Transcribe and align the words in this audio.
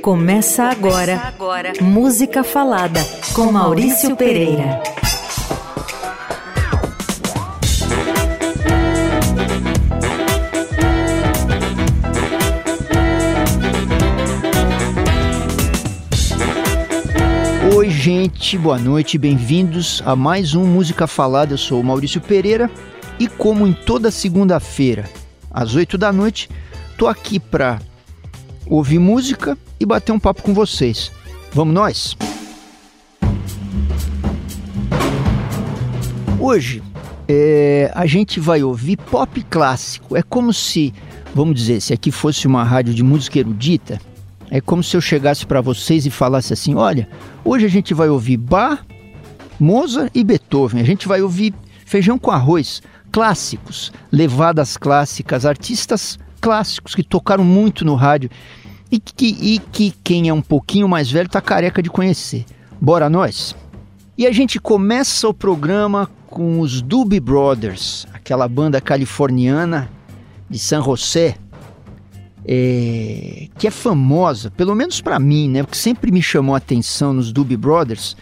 Começa 0.00 0.64
agora, 0.64 1.16
Começa 1.16 1.28
agora. 1.28 1.72
Música 1.80 2.44
Falada 2.44 3.00
com 3.34 3.50
Maurício 3.50 4.16
Pereira. 4.16 4.82
Oi, 17.74 17.90
gente, 17.90 18.58
boa 18.58 18.78
noite, 18.78 19.18
bem-vindos 19.18 20.02
a 20.04 20.14
mais 20.14 20.54
um 20.54 20.64
Música 20.64 21.06
Falada. 21.06 21.54
Eu 21.54 21.58
sou 21.58 21.80
o 21.80 21.84
Maurício 21.84 22.20
Pereira 22.20 22.70
e, 23.18 23.26
como 23.26 23.66
em 23.66 23.72
toda 23.72 24.10
segunda-feira, 24.10 25.08
às 25.50 25.74
8 25.74 25.96
da 25.98 26.12
noite, 26.12 26.48
tô 26.96 27.08
aqui 27.08 27.40
para 27.40 27.80
ouvir 28.66 28.98
música 28.98 29.56
e 29.78 29.86
bater 29.86 30.12
um 30.12 30.18
papo 30.18 30.42
com 30.42 30.54
vocês. 30.54 31.10
Vamos 31.52 31.74
nós? 31.74 32.16
Hoje 36.38 36.82
é, 37.28 37.90
a 37.94 38.06
gente 38.06 38.40
vai 38.40 38.62
ouvir 38.62 38.96
pop 38.96 39.42
clássico. 39.48 40.16
É 40.16 40.22
como 40.22 40.52
se, 40.52 40.92
vamos 41.34 41.54
dizer, 41.54 41.80
se 41.80 41.92
aqui 41.92 42.10
fosse 42.10 42.46
uma 42.46 42.64
rádio 42.64 42.94
de 42.94 43.02
música 43.02 43.38
erudita, 43.38 44.00
é 44.50 44.60
como 44.60 44.82
se 44.82 44.96
eu 44.96 45.00
chegasse 45.00 45.46
para 45.46 45.60
vocês 45.60 46.04
e 46.04 46.10
falasse 46.10 46.52
assim: 46.52 46.74
olha, 46.74 47.08
hoje 47.44 47.64
a 47.64 47.68
gente 47.68 47.94
vai 47.94 48.08
ouvir 48.08 48.36
Bach, 48.36 48.80
Mozart 49.58 50.10
e 50.14 50.24
Beethoven. 50.24 50.80
A 50.80 50.84
gente 50.84 51.08
vai 51.08 51.22
ouvir 51.22 51.54
feijão 51.86 52.18
com 52.18 52.30
arroz, 52.30 52.82
clássicos, 53.10 53.92
levadas 54.10 54.76
clássicas, 54.76 55.46
artistas 55.46 56.18
clássicos 56.42 56.94
que 56.94 57.04
tocaram 57.04 57.44
muito 57.44 57.84
no 57.84 57.94
rádio 57.94 58.28
e 58.90 58.98
que, 58.98 59.28
e 59.40 59.58
que 59.70 59.94
quem 60.02 60.28
é 60.28 60.34
um 60.34 60.42
pouquinho 60.42 60.88
mais 60.88 61.08
velho 61.10 61.28
tá 61.28 61.40
careca 61.40 61.80
de 61.80 61.88
conhecer. 61.88 62.44
Bora 62.80 63.08
nós? 63.08 63.54
E 64.18 64.26
a 64.26 64.32
gente 64.32 64.60
começa 64.60 65.28
o 65.28 65.32
programa 65.32 66.10
com 66.26 66.60
os 66.60 66.82
Doobie 66.82 67.20
Brothers, 67.20 68.06
aquela 68.12 68.48
banda 68.48 68.80
californiana 68.80 69.88
de 70.50 70.58
San 70.58 70.82
José, 70.82 71.36
é, 72.44 73.48
que 73.56 73.68
é 73.68 73.70
famosa, 73.70 74.50
pelo 74.50 74.74
menos 74.74 75.00
para 75.00 75.18
mim, 75.20 75.48
né? 75.48 75.62
O 75.62 75.66
que 75.66 75.76
sempre 75.76 76.10
me 76.10 76.20
chamou 76.20 76.56
a 76.56 76.58
atenção 76.58 77.12
nos 77.12 77.32
Doobie 77.32 77.56
Brothers 77.56 78.16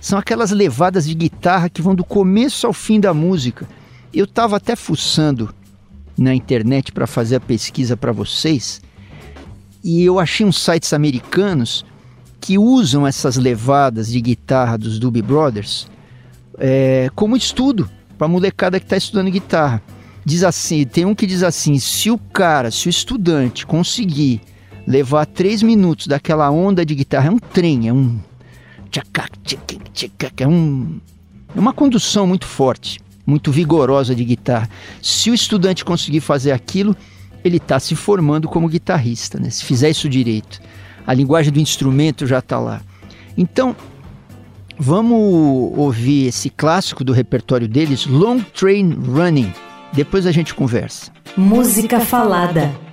são 0.00 0.18
aquelas 0.18 0.52
levadas 0.52 1.08
de 1.08 1.14
guitarra 1.14 1.68
que 1.68 1.82
vão 1.82 1.94
do 1.94 2.04
começo 2.04 2.66
ao 2.66 2.72
fim 2.72 3.00
da 3.00 3.12
música. 3.12 3.68
Eu 4.12 4.26
estava 4.26 4.58
até 4.58 4.76
fuçando 4.76 5.52
na 6.16 6.34
internet 6.34 6.92
para 6.92 7.06
fazer 7.06 7.36
a 7.36 7.40
pesquisa 7.40 7.96
para 7.96 8.12
vocês 8.12 8.80
e 9.82 10.02
eu 10.02 10.18
achei 10.18 10.46
uns 10.46 10.58
sites 10.58 10.92
americanos 10.92 11.84
que 12.40 12.58
usam 12.58 13.06
essas 13.06 13.36
levadas 13.36 14.08
de 14.08 14.20
guitarra 14.20 14.78
dos 14.78 14.98
Doobie 14.98 15.22
Brothers 15.22 15.86
é, 16.58 17.10
como 17.14 17.36
estudo 17.36 17.88
para 18.16 18.28
molecada 18.28 18.78
que 18.78 18.86
está 18.86 18.96
estudando 18.96 19.30
guitarra. 19.30 19.82
Diz 20.24 20.42
assim, 20.42 20.84
tem 20.84 21.04
um 21.04 21.14
que 21.14 21.26
diz 21.26 21.42
assim, 21.42 21.78
se 21.78 22.10
o 22.10 22.16
cara, 22.16 22.70
se 22.70 22.86
o 22.86 22.90
estudante 22.90 23.66
conseguir 23.66 24.40
levar 24.86 25.26
três 25.26 25.62
minutos 25.62 26.06
daquela 26.06 26.50
onda 26.50 26.84
de 26.84 26.94
guitarra, 26.94 27.28
é 27.28 27.30
um 27.30 27.38
trem, 27.38 27.88
é 27.88 27.92
um 27.92 28.18
é 30.38 30.48
um 30.48 31.00
é 31.54 31.60
uma 31.60 31.72
condução 31.72 32.26
muito 32.26 32.46
forte, 32.46 33.00
muito 33.26 33.50
vigorosa 33.50 34.14
de 34.14 34.24
guitarra. 34.24 34.68
Se 35.02 35.30
o 35.30 35.34
estudante 35.34 35.84
conseguir 35.84 36.20
fazer 36.20 36.52
aquilo, 36.52 36.96
ele 37.44 37.58
está 37.58 37.78
se 37.78 37.94
formando 37.94 38.48
como 38.48 38.68
guitarrista, 38.68 39.38
né? 39.38 39.50
se 39.50 39.64
fizer 39.64 39.90
isso 39.90 40.08
direito. 40.08 40.60
A 41.06 41.12
linguagem 41.12 41.52
do 41.52 41.60
instrumento 41.60 42.26
já 42.26 42.38
está 42.38 42.58
lá. 42.58 42.80
Então, 43.36 43.76
vamos 44.78 45.76
ouvir 45.76 46.28
esse 46.28 46.48
clássico 46.48 47.04
do 47.04 47.12
repertório 47.12 47.68
deles, 47.68 48.06
Long 48.06 48.40
Train 48.40 48.92
Running. 48.92 49.52
Depois 49.92 50.26
a 50.26 50.32
gente 50.32 50.54
conversa. 50.54 51.12
Música 51.36 52.00
falada. 52.00 52.83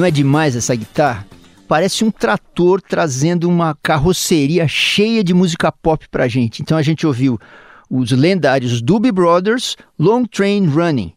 Não 0.00 0.06
é 0.06 0.10
demais 0.10 0.56
essa 0.56 0.74
guitarra? 0.74 1.26
Parece 1.68 2.06
um 2.06 2.10
trator 2.10 2.80
trazendo 2.80 3.46
uma 3.46 3.76
carroceria 3.82 4.66
cheia 4.66 5.22
de 5.22 5.34
música 5.34 5.70
pop 5.70 6.08
pra 6.08 6.26
gente. 6.26 6.62
Então 6.62 6.78
a 6.78 6.80
gente 6.80 7.06
ouviu 7.06 7.38
os 7.90 8.10
lendários 8.10 8.80
Doobie 8.80 9.12
Brothers, 9.12 9.76
Long 9.98 10.24
Train 10.24 10.68
Running. 10.68 11.12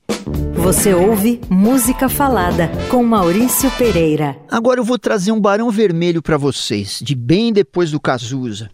Você 0.55 0.93
ouve 0.93 1.39
Música 1.49 2.09
Falada 2.09 2.69
com 2.91 3.01
Maurício 3.05 3.71
Pereira. 3.77 4.35
Agora 4.51 4.81
eu 4.81 4.83
vou 4.83 4.99
trazer 4.99 5.31
um 5.31 5.39
Barão 5.39 5.71
Vermelho 5.71 6.21
para 6.21 6.35
vocês, 6.35 6.99
de 7.01 7.15
bem 7.15 7.53
depois 7.53 7.89
do 7.89 8.01
Cazuza. 8.01 8.69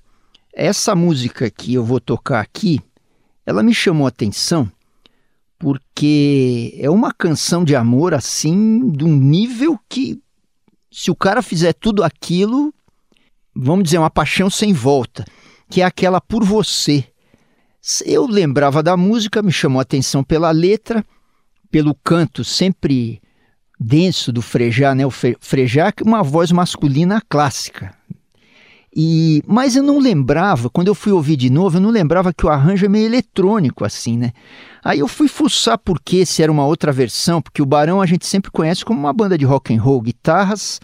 Essa 0.52 0.96
música 0.96 1.52
que 1.52 1.76
eu 1.76 1.86
vou 1.86 2.00
tocar 2.00 2.40
aqui, 2.40 2.82
ela 3.46 3.62
me 3.62 3.76
chamou 3.76 4.08
a 4.08 4.10
atenção 4.10 4.72
porque 5.60 6.74
é 6.80 6.90
uma 6.90 7.14
canção 7.14 7.66
de 7.66 7.76
amor 7.76 8.14
assim, 8.14 8.90
de 8.90 9.04
um 9.04 9.14
nível 9.14 9.78
que, 9.90 10.20
se 10.90 11.12
o 11.12 11.16
cara 11.16 11.42
fizer 11.42 11.74
tudo 11.74 12.02
aquilo, 12.02 12.74
vamos 13.54 13.84
dizer, 13.84 13.98
uma 13.98 14.10
paixão 14.10 14.50
sem 14.50 14.72
volta, 14.72 15.26
que 15.70 15.82
é 15.82 15.86
aquela 15.86 16.22
por 16.22 16.46
você. 16.46 17.04
Eu 18.06 18.26
lembrava 18.26 18.82
da 18.82 18.96
música, 18.96 19.42
me 19.42 19.52
chamou 19.52 19.80
a 19.80 19.84
atenção 19.84 20.24
pela 20.24 20.50
letra, 20.52 21.06
pelo 21.70 21.94
canto 21.94 22.44
sempre 22.44 23.22
denso 23.78 24.32
do 24.32 24.42
Frejá, 24.42 24.96
né? 24.96 25.06
O 25.06 25.12
Frejá 25.12 25.94
uma 26.06 26.24
voz 26.24 26.52
masculina 26.52 27.22
clássica, 27.28 27.94
e, 28.96 29.44
mas 29.46 29.76
eu 29.76 29.84
não 29.84 30.00
lembrava, 30.00 30.70
quando 30.70 30.88
eu 30.88 30.96
fui 30.96 31.12
ouvir 31.12 31.36
de 31.36 31.50
novo, 31.50 31.78
eu 31.78 31.82
não 31.82 31.92
lembrava 31.92 32.34
que 32.34 32.46
o 32.46 32.50
arranjo 32.50 32.86
é 32.86 32.90
meio 32.90 33.06
eletrônico 33.06 33.86
assim, 33.86 34.18
né? 34.18 34.32
Aí 34.84 35.00
eu 35.00 35.08
fui 35.08 35.28
fuçar 35.28 35.78
por 35.78 36.02
que 36.02 36.26
se 36.26 36.42
era 36.42 36.52
uma 36.52 36.66
outra 36.66 36.92
versão, 36.92 37.42
porque 37.42 37.62
o 37.62 37.66
Barão 37.66 38.02
a 38.02 38.06
gente 38.06 38.26
sempre 38.26 38.50
conhece 38.50 38.84
como 38.84 39.00
uma 39.00 39.14
banda 39.14 39.38
de 39.38 39.46
rock 39.46 39.74
and 39.74 39.82
roll, 39.82 40.02
guitarras, 40.02 40.80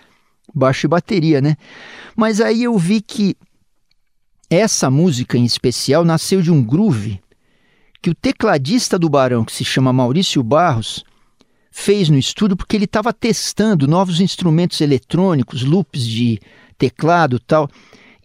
baixo 0.53 0.85
e 0.85 0.89
bateria, 0.89 1.41
né? 1.41 1.55
Mas 2.15 2.39
aí 2.39 2.63
eu 2.63 2.77
vi 2.77 3.01
que 3.01 3.35
essa 4.49 4.91
música 4.91 5.37
em 5.37 5.45
especial 5.45 6.05
nasceu 6.05 6.41
de 6.41 6.51
um 6.51 6.63
groove 6.63 7.19
que 8.01 8.09
o 8.11 8.15
tecladista 8.15 8.99
do 8.99 9.09
Barão, 9.09 9.43
que 9.43 9.51
se 9.51 9.65
chama 9.65 9.91
Maurício 9.91 10.43
Barros, 10.43 11.03
fez 11.77 12.07
no 12.07 12.17
estúdio 12.17 12.55
porque 12.55 12.77
ele 12.77 12.85
estava 12.85 13.11
testando 13.11 13.85
novos 13.85 14.21
instrumentos 14.21 14.79
eletrônicos, 14.79 15.61
loops 15.61 16.07
de 16.07 16.39
teclado 16.77 17.37
tal. 17.37 17.69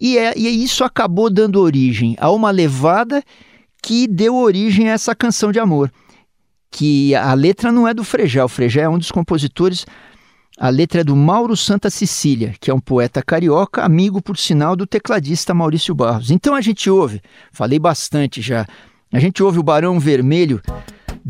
E, 0.01 0.17
é, 0.17 0.33
e 0.37 0.63
isso 0.63 0.85
acabou 0.85 1.29
dando 1.29 1.61
origem 1.61 2.17
a 2.21 2.31
uma 2.31 2.53
levada 2.53 3.25
que 3.83 4.07
deu 4.07 4.37
origem 4.37 4.89
a 4.89 4.93
essa 4.93 5.17
canção 5.17 5.51
de 5.51 5.59
amor. 5.59 5.93
Que 6.71 7.13
a 7.17 7.35
letra 7.35 7.73
não 7.73 7.89
é 7.89 7.93
do 7.93 8.05
Frejá, 8.05 8.45
o 8.45 8.49
Frejá 8.49 8.83
é 8.83 8.89
um 8.89 8.99
dos 8.99 9.11
compositores. 9.11 9.85
A 10.57 10.69
letra 10.69 11.01
é 11.01 11.05
do 11.05 11.17
Mauro 11.17 11.57
Santa 11.57 11.91
Cecília, 11.91 12.55
que 12.61 12.71
é 12.71 12.75
um 12.75 12.81
poeta 12.81 13.21
carioca, 13.21 13.83
amigo, 13.83 14.23
por 14.23 14.39
sinal, 14.39 14.77
do 14.77 14.87
tecladista 14.87 15.53
Maurício 15.53 15.93
Barros. 15.93 16.31
Então 16.31 16.55
a 16.55 16.61
gente 16.61 16.89
ouve, 16.89 17.21
falei 17.51 17.81
bastante 17.81 18.41
já, 18.41 18.65
a 19.13 19.19
gente 19.19 19.43
ouve 19.43 19.59
o 19.59 19.63
Barão 19.63 19.99
Vermelho 19.99 20.63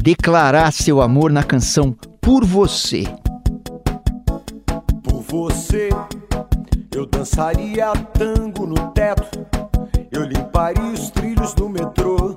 declarar 0.00 0.72
seu 0.72 1.02
amor 1.02 1.30
na 1.30 1.42
canção 1.42 1.94
Por 2.20 2.44
Você. 2.44 3.04
Por 5.02 5.20
você 5.20 5.90
eu 6.94 7.06
dançaria 7.06 7.92
tango 8.18 8.66
no 8.66 8.90
teto, 8.92 9.46
eu 10.10 10.24
limparia 10.24 10.92
os 10.92 11.10
trilhos 11.10 11.54
do 11.54 11.68
metrô. 11.68 12.34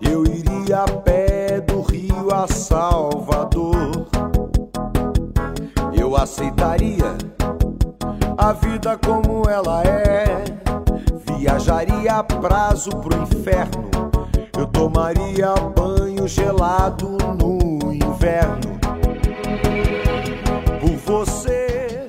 Eu 0.00 0.24
iria 0.24 0.82
a 0.82 0.88
pé 0.88 1.60
do 1.60 1.80
Rio 1.80 2.32
a 2.32 2.46
Salvador. 2.46 4.06
Eu 5.98 6.16
aceitaria 6.16 7.16
a 8.36 8.52
vida 8.52 8.98
como 8.98 9.48
ela 9.48 9.82
é. 9.82 10.44
Viajaria 11.26 12.12
a 12.12 12.22
prazo 12.22 12.90
pro 12.90 13.16
inferno. 13.22 14.03
Eu 14.64 14.68
tomaria 14.68 15.54
banho 15.76 16.26
gelado 16.26 17.18
no 17.38 17.92
inverno 17.92 18.74
você. 21.04 22.06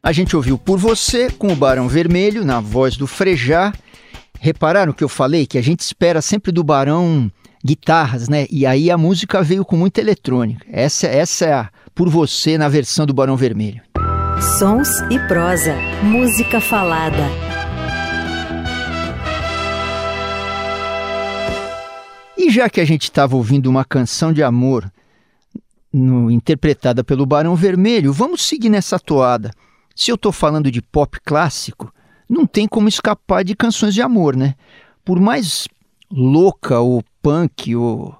A 0.00 0.12
gente 0.12 0.36
ouviu 0.36 0.56
Por 0.56 0.78
Você 0.78 1.28
com 1.30 1.52
o 1.52 1.56
Barão 1.56 1.88
Vermelho 1.88 2.44
na 2.44 2.60
voz 2.60 2.96
do 2.96 3.08
Frejá. 3.08 3.72
Repararam 4.38 4.92
que 4.92 5.02
eu 5.02 5.08
falei 5.08 5.46
que 5.46 5.58
a 5.58 5.62
gente 5.62 5.80
espera 5.80 6.22
sempre 6.22 6.52
do 6.52 6.62
Barão 6.62 7.28
guitarras, 7.64 8.28
né? 8.28 8.46
E 8.52 8.64
aí 8.64 8.88
a 8.88 8.96
música 8.96 9.42
veio 9.42 9.64
com 9.64 9.76
muita 9.76 10.00
eletrônica. 10.00 10.64
Essa, 10.70 11.08
essa 11.08 11.44
é 11.44 11.52
a 11.54 11.70
Por 11.92 12.08
Você 12.08 12.56
na 12.56 12.68
versão 12.68 13.04
do 13.04 13.12
Barão 13.12 13.36
Vermelho. 13.36 13.82
Sons 14.60 15.00
e 15.10 15.18
prosa, 15.26 15.74
música 16.04 16.60
falada. 16.60 17.45
E 22.46 22.50
já 22.50 22.70
que 22.70 22.80
a 22.80 22.84
gente 22.84 23.02
estava 23.02 23.34
ouvindo 23.34 23.66
uma 23.66 23.84
canção 23.84 24.32
de 24.32 24.40
amor 24.40 24.88
no, 25.92 26.30
interpretada 26.30 27.02
pelo 27.02 27.26
Barão 27.26 27.56
Vermelho, 27.56 28.12
vamos 28.12 28.40
seguir 28.40 28.68
nessa 28.68 29.00
toada. 29.00 29.50
Se 29.96 30.12
eu 30.12 30.14
estou 30.14 30.30
falando 30.30 30.70
de 30.70 30.80
pop 30.80 31.18
clássico, 31.24 31.92
não 32.28 32.46
tem 32.46 32.68
como 32.68 32.86
escapar 32.86 33.42
de 33.42 33.56
canções 33.56 33.94
de 33.94 34.00
amor, 34.00 34.36
né? 34.36 34.54
Por 35.04 35.18
mais 35.18 35.66
louca 36.08 36.78
ou 36.78 37.02
punk 37.20 37.74
ou 37.74 38.16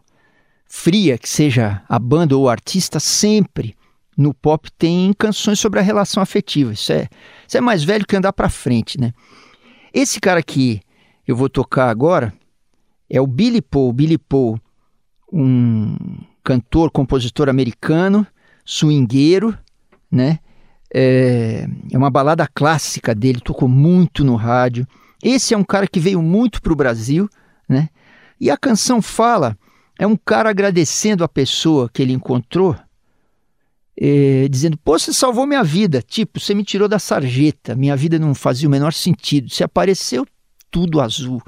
fria 0.66 1.16
que 1.16 1.28
seja 1.28 1.84
a 1.88 1.96
banda 1.96 2.36
ou 2.36 2.46
o 2.46 2.48
artista, 2.48 2.98
sempre 2.98 3.76
no 4.18 4.34
pop 4.34 4.68
tem 4.72 5.12
canções 5.12 5.60
sobre 5.60 5.78
a 5.78 5.84
relação 5.84 6.20
afetiva. 6.20 6.72
Isso 6.72 6.92
é, 6.92 7.08
isso 7.46 7.56
é 7.56 7.60
mais 7.60 7.84
velho 7.84 8.04
que 8.04 8.16
andar 8.16 8.32
para 8.32 8.50
frente, 8.50 9.00
né? 9.00 9.12
Esse 9.94 10.20
cara 10.20 10.42
que 10.42 10.80
eu 11.28 11.36
vou 11.36 11.48
tocar 11.48 11.88
agora 11.88 12.34
é 13.08 13.20
o 13.20 13.26
Billy 13.26 13.60
Paul. 13.60 13.92
Billy 13.92 14.18
Paul, 14.18 14.60
um 15.32 15.96
cantor, 16.42 16.90
compositor 16.90 17.48
americano, 17.48 18.26
swingueiro, 18.64 19.56
né? 20.10 20.38
É, 20.94 21.66
é 21.92 21.98
uma 21.98 22.10
balada 22.10 22.46
clássica 22.46 23.14
dele, 23.14 23.40
tocou 23.40 23.68
muito 23.68 24.24
no 24.24 24.36
rádio. 24.36 24.86
Esse 25.22 25.54
é 25.54 25.58
um 25.58 25.64
cara 25.64 25.86
que 25.86 25.98
veio 25.98 26.22
muito 26.22 26.62
para 26.62 26.72
o 26.72 26.76
Brasil, 26.76 27.28
né? 27.68 27.88
E 28.40 28.50
a 28.50 28.56
canção 28.56 29.00
fala, 29.00 29.56
é 29.98 30.06
um 30.06 30.16
cara 30.16 30.50
agradecendo 30.50 31.24
a 31.24 31.28
pessoa 31.28 31.88
que 31.92 32.02
ele 32.02 32.12
encontrou, 32.12 32.76
é, 33.98 34.46
dizendo: 34.48 34.76
Pô, 34.76 34.98
você 34.98 35.12
salvou 35.12 35.46
minha 35.46 35.64
vida. 35.64 36.02
Tipo, 36.02 36.38
você 36.38 36.54
me 36.54 36.62
tirou 36.62 36.86
da 36.86 36.98
sarjeta, 36.98 37.74
minha 37.74 37.96
vida 37.96 38.18
não 38.18 38.34
fazia 38.34 38.68
o 38.68 38.70
menor 38.70 38.92
sentido. 38.92 39.50
Você 39.50 39.64
apareceu 39.64 40.26
tudo 40.70 41.00
azul. 41.00 41.42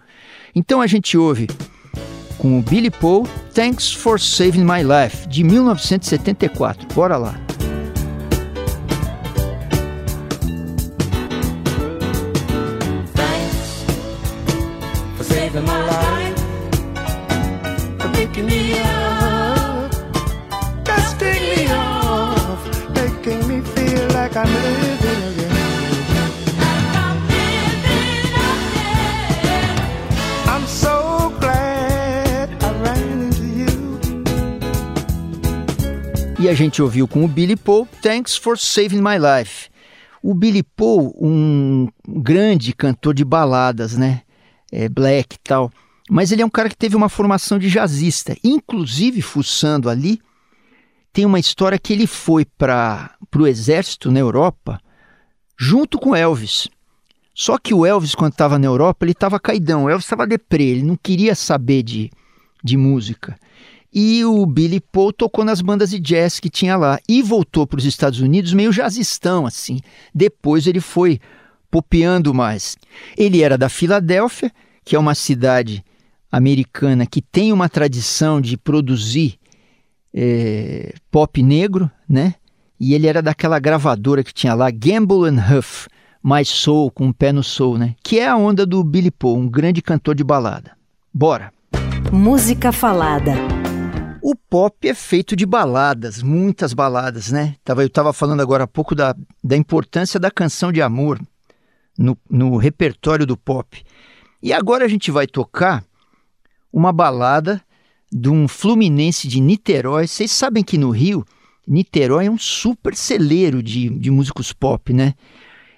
Então 0.55 0.81
a 0.81 0.87
gente 0.87 1.17
ouve 1.17 1.47
com 2.39 2.59
o 2.59 2.63
Billy 2.63 2.91
Paul, 2.91 3.27
Thanks 3.53 3.93
for 3.93 4.21
Saving 4.21 4.65
My 4.65 4.83
Life, 4.83 5.27
de 5.29 5.43
1974. 5.43 6.87
Bora 6.95 7.17
lá. 7.17 7.35
saving 15.49 15.65
my 15.65 15.87
life, 15.87 16.39
for 18.01 18.09
picking 18.13 18.47
me 18.47 18.79
up, 18.81 19.91
dusting 20.85 21.43
me 21.57 21.67
off, 21.73 22.65
making 22.91 23.49
me 23.49 23.61
feel 23.61 24.07
like 24.09 24.37
I'm 24.37 24.53
living 24.53 25.38
E 36.49 36.51
a 36.51 36.55
gente 36.55 36.81
ouviu 36.81 37.07
com 37.07 37.27
o 37.27 37.29
Billy 37.29 37.57
Paul, 37.57 37.87
Thanks 38.01 38.35
for 38.35 38.57
Saving 38.57 39.03
My 39.03 39.19
Life. 39.19 39.69
O 40.23 40.33
Billy 40.33 40.63
Paul, 40.63 41.15
um 41.21 41.87
grande 42.09 42.73
cantor 42.73 43.13
de 43.13 43.23
baladas, 43.23 43.99
né? 43.99 44.23
é, 44.73 44.89
black 44.89 45.37
e 45.37 45.39
tal. 45.41 45.71
Mas 46.09 46.33
ele 46.33 46.41
é 46.41 46.47
um 46.47 46.49
cara 46.49 46.71
que 46.71 46.77
teve 46.77 46.97
uma 46.97 47.11
formação 47.11 47.59
de 47.59 47.69
jazzista. 47.69 48.35
Inclusive, 48.43 49.21
fuçando 49.21 49.91
ali, 49.91 50.23
tem 51.13 51.27
uma 51.27 51.39
história 51.39 51.79
que 51.79 51.93
ele 51.93 52.07
foi 52.07 52.47
para 52.47 53.15
o 53.37 53.47
exército 53.47 54.11
na 54.11 54.21
Europa 54.21 54.81
junto 55.55 55.99
com 55.99 56.17
Elvis. 56.17 56.67
Só 57.35 57.59
que 57.59 57.75
o 57.75 57.85
Elvis, 57.85 58.15
quando 58.15 58.33
estava 58.33 58.59
na 58.59 58.67
Europa, 58.67 59.05
ele 59.05 59.13
estava 59.13 59.39
caidão. 59.39 59.85
O 59.85 59.91
Elvis 59.91 60.07
estava 60.07 60.27
deprê, 60.27 60.65
ele 60.65 60.83
não 60.83 60.97
queria 60.97 61.35
saber 61.35 61.83
de, 61.83 62.11
de 62.65 62.79
música. 62.79 63.39
E 63.93 64.25
o 64.25 64.45
Billy 64.45 64.81
Paul 64.81 65.13
tocou 65.13 65.45
nas 65.45 65.61
bandas 65.61 65.91
de 65.91 65.99
jazz 65.99 66.39
que 66.39 66.51
tinha 66.51 66.77
lá. 66.77 66.99
E 67.09 67.23
voltou 67.23 67.67
para 67.67 67.79
os 67.79 67.85
Estados 67.85 68.21
Unidos 68.21 68.53
meio 68.53 68.73
jazzistão, 68.73 69.47
assim. 69.47 69.81
Depois 70.15 70.67
ele 70.67 70.81
foi 70.81 71.21
popeando 71.71 72.35
mais. 72.35 72.77
Ele 73.17 73.43
era 73.43 73.57
da 73.57 73.69
Filadélfia, 73.69 74.53
que 74.85 74.95
é 74.95 74.99
uma 74.99 75.15
cidade 75.15 75.85
americana 76.31 77.07
que 77.07 77.23
tem 77.23 77.53
uma 77.53 77.69
tradição 77.69 78.41
de 78.41 78.57
produzir 78.57 79.39
é, 80.13 80.95
pop 81.11 81.43
negro, 81.43 81.91
né? 82.09 82.35
E 82.79 82.95
ele 82.95 83.07
era 83.07 83.21
daquela 83.21 83.59
gravadora 83.59 84.23
que 84.23 84.33
tinha 84.33 84.55
lá, 84.55 84.71
Gamble 84.71 85.29
and 85.29 85.43
Huff, 85.43 85.89
mais 86.23 86.49
soul, 86.49 86.91
com 86.91 87.07
um 87.07 87.13
pé 87.13 87.33
no 87.33 87.43
soul, 87.43 87.79
né? 87.79 87.95
Que 88.03 88.21
é 88.21 88.29
a 88.29 88.37
onda 88.37 88.65
do 88.65 88.85
Billy 88.85 89.11
Paul, 89.11 89.39
um 89.39 89.49
grande 89.49 89.83
cantor 89.83 90.15
de 90.15 90.23
balada. 90.23 90.73
Bora! 91.13 91.53
Música 92.13 92.73
falada. 92.73 93.58
O 94.23 94.35
pop 94.35 94.89
é 94.89 94.95
feito 94.95 95.37
de 95.37 95.47
baladas, 95.47 96.23
muitas 96.23 96.73
baladas, 96.73 97.31
né? 97.31 97.57
Eu 97.67 97.87
estava 97.87 98.13
falando 98.13 98.41
agora 98.41 98.65
há 98.65 98.67
pouco 98.67 98.95
da, 98.95 99.15
da 99.43 99.57
importância 99.57 100.19
da 100.19 100.31
canção 100.31 100.73
de 100.73 100.83
amor 100.83 101.21
no, 101.97 102.17
no 102.29 102.57
repertório 102.57 103.27
do 103.27 103.37
pop. 103.37 103.83
E 104.43 104.53
agora 104.53 104.85
a 104.85 104.89
gente 104.89 105.11
vai 105.11 105.27
tocar 105.27 105.85
uma 106.73 106.93
balada 106.93 107.63
de 108.11 108.29
um 108.29 108.49
fluminense 108.49 109.29
de 109.29 109.41
Niterói. 109.41 110.07
Vocês 110.07 110.31
sabem 110.31 110.63
que 110.63 110.79
no 110.79 110.91
Rio, 110.91 111.25
Niterói 111.67 112.27
é 112.27 112.31
um 112.31 112.39
super 112.39 112.95
celeiro 112.95 113.63
de, 113.63 113.89
de 113.91 114.11
músicos 114.11 114.53
pop, 114.53 114.93
né? 114.93 115.15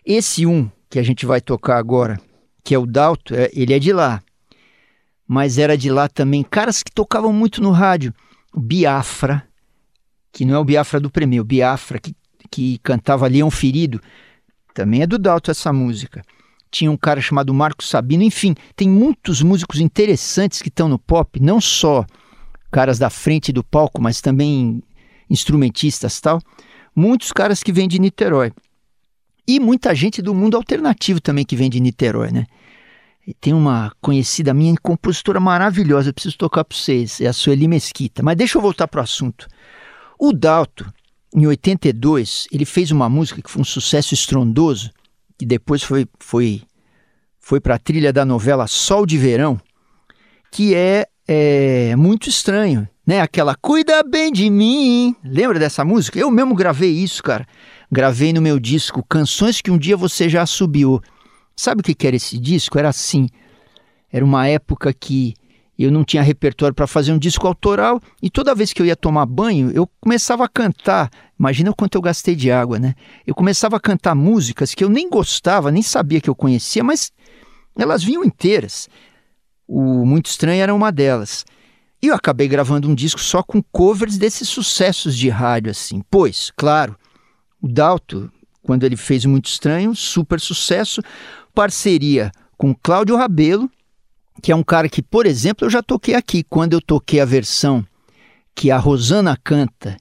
Esse 0.04 0.46
um 0.46 0.70
que 0.88 0.98
a 0.98 1.02
gente 1.02 1.26
vai 1.26 1.40
tocar 1.40 1.76
agora, 1.76 2.20
que 2.64 2.74
é 2.74 2.78
o 2.78 2.86
Dalto, 2.86 3.34
é, 3.34 3.50
ele 3.52 3.72
é 3.74 3.78
de 3.78 3.92
lá. 3.92 4.22
Mas 5.26 5.58
era 5.58 5.76
de 5.76 5.90
lá 5.90 6.08
também 6.08 6.42
caras 6.42 6.82
que 6.82 6.90
tocavam 6.90 7.32
muito 7.32 7.62
no 7.62 7.70
rádio. 7.70 8.12
O 8.52 8.60
Biafra, 8.60 9.46
que 10.32 10.44
não 10.44 10.54
é 10.54 10.58
o 10.58 10.64
Biafra 10.64 11.00
do 11.00 11.10
Prêmio, 11.10 11.42
o 11.42 11.44
Biafra 11.44 11.98
que, 11.98 12.14
que 12.50 12.78
cantava 12.78 13.28
Leão 13.28 13.50
Ferido. 13.50 14.00
Também 14.74 15.02
é 15.02 15.06
do 15.06 15.18
Dalto 15.18 15.50
essa 15.50 15.72
música. 15.72 16.22
Tinha 16.70 16.90
um 16.90 16.96
cara 16.96 17.20
chamado 17.20 17.52
Marco 17.52 17.82
Sabino, 17.82 18.22
enfim, 18.22 18.54
tem 18.76 18.88
muitos 18.88 19.42
músicos 19.42 19.80
interessantes 19.80 20.62
que 20.62 20.68
estão 20.68 20.88
no 20.88 20.98
pop, 20.98 21.40
não 21.40 21.60
só 21.60 22.04
caras 22.70 22.98
da 22.98 23.10
frente 23.10 23.52
do 23.52 23.64
palco, 23.64 24.00
mas 24.00 24.20
também 24.20 24.82
instrumentistas 25.28 26.20
tal. 26.20 26.40
Muitos 26.94 27.32
caras 27.32 27.62
que 27.62 27.72
vêm 27.72 27.88
de 27.88 27.98
Niterói. 27.98 28.52
E 29.46 29.58
muita 29.58 29.94
gente 29.94 30.22
do 30.22 30.34
mundo 30.34 30.56
alternativo 30.56 31.20
também 31.20 31.44
que 31.44 31.56
vem 31.56 31.68
de 31.68 31.80
Niterói, 31.80 32.30
né? 32.30 32.46
Tem 33.40 33.52
uma 33.52 33.92
conhecida 34.00 34.54
minha, 34.54 34.74
compositora 34.82 35.38
maravilhosa, 35.38 36.08
eu 36.08 36.14
preciso 36.14 36.38
tocar 36.38 36.64
para 36.64 36.76
vocês, 36.76 37.20
é 37.20 37.26
a 37.26 37.32
Sueli 37.32 37.68
Mesquita. 37.68 38.22
Mas 38.22 38.36
deixa 38.36 38.56
eu 38.58 38.62
voltar 38.62 38.88
para 38.88 39.00
o 39.00 39.04
assunto. 39.04 39.46
O 40.18 40.32
Dalto, 40.32 40.90
em 41.34 41.46
82, 41.46 42.48
ele 42.50 42.64
fez 42.64 42.90
uma 42.90 43.08
música 43.08 43.40
que 43.40 43.50
foi 43.50 43.62
um 43.62 43.64
sucesso 43.64 44.14
estrondoso, 44.14 44.90
que 45.38 45.46
depois 45.46 45.82
foi, 45.82 46.06
foi, 46.18 46.62
foi 47.38 47.60
para 47.60 47.76
a 47.76 47.78
trilha 47.78 48.12
da 48.12 48.24
novela 48.24 48.66
Sol 48.66 49.06
de 49.06 49.16
Verão, 49.16 49.60
que 50.50 50.74
é, 50.74 51.06
é 51.26 51.94
muito 51.96 52.28
estranho, 52.28 52.88
né? 53.06 53.20
Aquela 53.20 53.54
Cuida 53.54 54.02
Bem 54.02 54.32
de 54.32 54.50
Mim. 54.50 55.14
Lembra 55.24 55.58
dessa 55.58 55.84
música? 55.84 56.18
Eu 56.18 56.30
mesmo 56.30 56.54
gravei 56.54 56.90
isso, 56.90 57.22
cara. 57.22 57.46
Gravei 57.90 58.32
no 58.32 58.42
meu 58.42 58.58
disco 58.58 59.04
Canções 59.08 59.60
que 59.60 59.70
um 59.70 59.78
dia 59.78 59.96
você 59.96 60.28
já 60.28 60.44
subiu. 60.46 61.00
Sabe 61.60 61.82
o 61.82 61.84
que 61.84 62.06
era 62.06 62.16
esse 62.16 62.38
disco? 62.38 62.78
Era 62.78 62.88
assim. 62.88 63.28
Era 64.10 64.24
uma 64.24 64.48
época 64.48 64.94
que 64.94 65.34
eu 65.78 65.90
não 65.90 66.04
tinha 66.04 66.22
repertório 66.22 66.74
para 66.74 66.86
fazer 66.86 67.12
um 67.12 67.18
disco 67.18 67.46
autoral 67.46 68.00
e 68.22 68.30
toda 68.30 68.54
vez 68.54 68.72
que 68.72 68.80
eu 68.80 68.86
ia 68.86 68.96
tomar 68.96 69.26
banho, 69.26 69.70
eu 69.74 69.86
começava 70.00 70.42
a 70.42 70.48
cantar. 70.48 71.10
Imagina 71.38 71.70
o 71.70 71.74
quanto 71.74 71.96
eu 71.96 72.00
gastei 72.00 72.34
de 72.34 72.50
água, 72.50 72.78
né? 72.78 72.94
Eu 73.26 73.34
começava 73.34 73.76
a 73.76 73.80
cantar 73.80 74.14
músicas 74.14 74.74
que 74.74 74.82
eu 74.82 74.88
nem 74.88 75.10
gostava, 75.10 75.70
nem 75.70 75.82
sabia 75.82 76.18
que 76.18 76.30
eu 76.30 76.34
conhecia, 76.34 76.82
mas 76.82 77.12
elas 77.78 78.02
vinham 78.02 78.24
inteiras. 78.24 78.88
O 79.68 80.06
Muito 80.06 80.30
Estranho 80.30 80.62
era 80.62 80.74
uma 80.74 80.90
delas. 80.90 81.44
E 82.02 82.06
eu 82.06 82.14
acabei 82.14 82.48
gravando 82.48 82.88
um 82.88 82.94
disco 82.94 83.20
só 83.20 83.42
com 83.42 83.62
covers 83.62 84.16
desses 84.16 84.48
sucessos 84.48 85.14
de 85.14 85.28
rádio, 85.28 85.70
assim. 85.72 86.02
Pois, 86.10 86.50
claro, 86.56 86.96
o 87.60 87.68
Dalto, 87.68 88.32
quando 88.62 88.84
ele 88.84 88.96
fez 88.96 89.24
o 89.24 89.28
Muito 89.28 89.46
Estranho, 89.46 89.94
super 89.94 90.40
sucesso, 90.40 91.02
parceria 91.54 92.30
com 92.56 92.74
Cláudio 92.74 93.16
Rabelo, 93.16 93.70
que 94.42 94.52
é 94.52 94.56
um 94.56 94.62
cara 94.62 94.88
que, 94.88 95.02
por 95.02 95.26
exemplo, 95.26 95.66
eu 95.66 95.70
já 95.70 95.82
toquei 95.82 96.14
aqui, 96.14 96.42
quando 96.42 96.72
eu 96.72 96.80
toquei 96.80 97.20
a 97.20 97.24
versão 97.24 97.84
que 98.54 98.70
a 98.70 98.78
Rosana 98.78 99.36
canta 99.42 99.96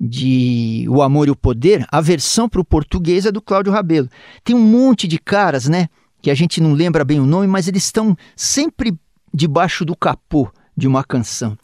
de 0.00 0.84
O 0.88 1.00
Amor 1.00 1.28
e 1.28 1.30
o 1.30 1.36
Poder, 1.36 1.86
a 1.90 2.00
versão 2.00 2.48
para 2.48 2.60
o 2.60 2.64
português 2.64 3.24
é 3.24 3.32
do 3.32 3.40
Cláudio 3.40 3.72
Rabelo. 3.72 4.08
Tem 4.42 4.56
um 4.56 4.60
monte 4.60 5.06
de 5.06 5.18
caras, 5.18 5.68
né? 5.68 5.88
Que 6.20 6.30
a 6.30 6.34
gente 6.34 6.60
não 6.60 6.72
lembra 6.72 7.04
bem 7.04 7.20
o 7.20 7.26
nome, 7.26 7.46
mas 7.46 7.68
eles 7.68 7.84
estão 7.84 8.16
sempre 8.34 8.94
debaixo 9.32 9.84
do 9.84 9.96
capô 9.96 10.50
de 10.76 10.88
uma 10.88 11.04
canção. 11.04 11.56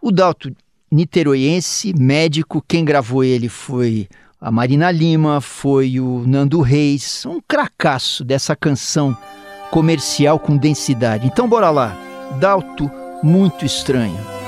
O 0.00 0.10
Dalto, 0.10 0.54
niteroiense, 0.90 1.94
médico, 1.98 2.62
quem 2.66 2.84
gravou 2.84 3.24
ele 3.24 3.48
foi 3.48 4.08
a 4.40 4.50
Marina 4.50 4.90
Lima, 4.90 5.40
foi 5.40 6.00
o 6.00 6.24
Nando 6.26 6.62
Reis, 6.62 7.26
um 7.26 7.40
cracaço 7.46 8.24
dessa 8.24 8.56
canção 8.56 9.16
comercial 9.70 10.38
com 10.38 10.56
densidade. 10.56 11.26
Então 11.26 11.46
bora 11.46 11.70
lá, 11.70 11.94
Dalto, 12.40 12.90
muito 13.22 13.66
estranho. 13.66 14.39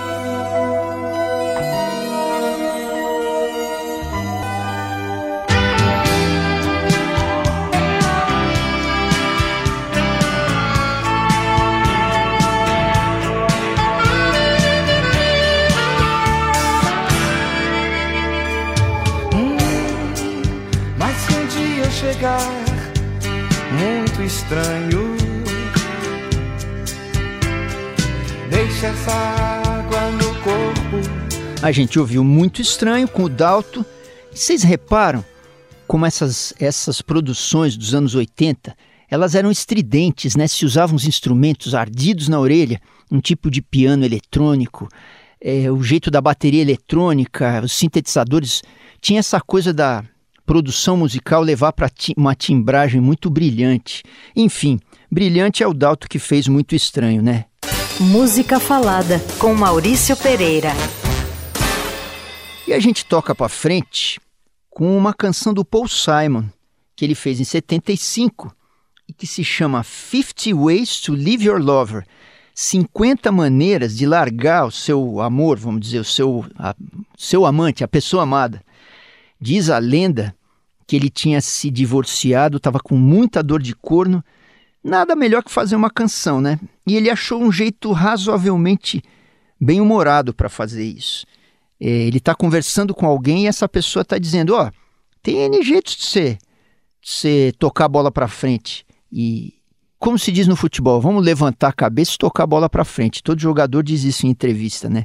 Estranho. 24.52 25.16
Deixa 28.50 28.86
essa 28.86 29.12
água 29.12 30.10
no 30.12 30.34
corpo. 30.42 31.62
A 31.62 31.70
gente 31.70 31.98
ouviu 31.98 32.24
muito 32.24 32.60
estranho 32.60 33.06
com 33.06 33.24
o 33.24 33.28
Dalto. 33.28 33.84
Vocês 34.32 34.62
reparam 34.62 35.24
como 35.86 36.06
essas, 36.06 36.54
essas 36.58 37.02
produções 37.02 37.76
dos 37.76 37.94
anos 37.94 38.14
80 38.14 38.74
elas 39.10 39.34
eram 39.34 39.50
estridentes, 39.50 40.34
né? 40.36 40.48
Se 40.48 40.64
usavam 40.64 40.96
os 40.96 41.06
instrumentos 41.06 41.74
ardidos 41.74 42.28
na 42.28 42.40
orelha, 42.40 42.80
um 43.10 43.20
tipo 43.20 43.50
de 43.50 43.60
piano 43.60 44.06
eletrônico, 44.06 44.88
é, 45.38 45.70
o 45.70 45.82
jeito 45.82 46.10
da 46.10 46.18
bateria 46.18 46.62
eletrônica, 46.62 47.60
os 47.62 47.72
sintetizadores. 47.72 48.62
Tinha 49.02 49.20
essa 49.20 49.38
coisa 49.38 49.70
da, 49.70 50.02
produção 50.44 50.96
musical 50.96 51.42
levar 51.42 51.72
para 51.72 51.90
uma 52.16 52.34
timbragem 52.34 53.00
muito 53.00 53.30
brilhante. 53.30 54.02
Enfim, 54.34 54.78
brilhante 55.10 55.62
é 55.62 55.66
o 55.66 55.74
Dalto 55.74 56.08
que 56.08 56.18
fez 56.18 56.48
muito 56.48 56.74
estranho, 56.74 57.22
né? 57.22 57.46
Música 58.00 58.58
Falada 58.58 59.20
com 59.38 59.54
Maurício 59.54 60.16
Pereira. 60.16 60.70
E 62.66 62.72
a 62.72 62.78
gente 62.78 63.04
toca 63.04 63.34
para 63.34 63.48
frente 63.48 64.20
com 64.70 64.96
uma 64.96 65.12
canção 65.12 65.52
do 65.52 65.64
Paul 65.64 65.86
Simon, 65.86 66.44
que 66.96 67.04
ele 67.04 67.14
fez 67.14 67.40
em 67.40 67.44
75 67.44 68.54
e 69.08 69.12
que 69.12 69.26
se 69.26 69.44
chama 69.44 69.82
50 69.82 70.56
Ways 70.56 71.00
to 71.00 71.12
Leave 71.12 71.44
Your 71.44 71.60
Lover. 71.60 72.04
50 72.54 73.32
maneiras 73.32 73.96
de 73.96 74.06
largar 74.06 74.66
o 74.66 74.70
seu 74.70 75.20
amor, 75.20 75.58
vamos 75.58 75.80
dizer, 75.80 76.00
o 76.00 76.04
seu, 76.04 76.44
a, 76.58 76.74
seu 77.16 77.46
amante, 77.46 77.82
a 77.82 77.88
pessoa 77.88 78.24
amada. 78.24 78.62
Diz 79.42 79.70
a 79.70 79.78
lenda 79.78 80.32
que 80.86 80.94
ele 80.94 81.10
tinha 81.10 81.40
se 81.40 81.68
divorciado, 81.68 82.58
estava 82.58 82.78
com 82.78 82.94
muita 82.94 83.42
dor 83.42 83.60
de 83.60 83.74
corno. 83.74 84.24
Nada 84.84 85.16
melhor 85.16 85.42
que 85.42 85.50
fazer 85.50 85.74
uma 85.74 85.90
canção, 85.90 86.40
né? 86.40 86.60
E 86.86 86.94
ele 86.94 87.10
achou 87.10 87.42
um 87.42 87.50
jeito 87.50 87.90
razoavelmente 87.90 89.02
bem 89.60 89.80
humorado 89.80 90.32
para 90.32 90.48
fazer 90.48 90.84
isso. 90.84 91.26
É, 91.80 91.88
ele 91.88 92.18
está 92.18 92.36
conversando 92.36 92.94
com 92.94 93.04
alguém 93.04 93.42
e 93.42 93.46
essa 93.48 93.68
pessoa 93.68 94.02
está 94.02 94.16
dizendo: 94.16 94.54
Ó, 94.54 94.68
oh, 94.68 94.70
tem 95.20 95.38
N 95.38 95.60
jeitos 95.60 95.96
de 95.96 96.04
você, 96.04 96.38
de 97.00 97.10
você 97.10 97.52
tocar 97.58 97.86
a 97.86 97.88
bola 97.88 98.12
para 98.12 98.28
frente. 98.28 98.86
E, 99.10 99.54
como 99.98 100.16
se 100.16 100.30
diz 100.30 100.46
no 100.46 100.54
futebol, 100.54 101.00
vamos 101.00 101.24
levantar 101.24 101.70
a 101.70 101.72
cabeça 101.72 102.12
e 102.14 102.18
tocar 102.18 102.44
a 102.44 102.46
bola 102.46 102.70
para 102.70 102.84
frente. 102.84 103.24
Todo 103.24 103.40
jogador 103.40 103.82
diz 103.82 104.04
isso 104.04 104.24
em 104.24 104.30
entrevista, 104.30 104.88
né? 104.88 105.04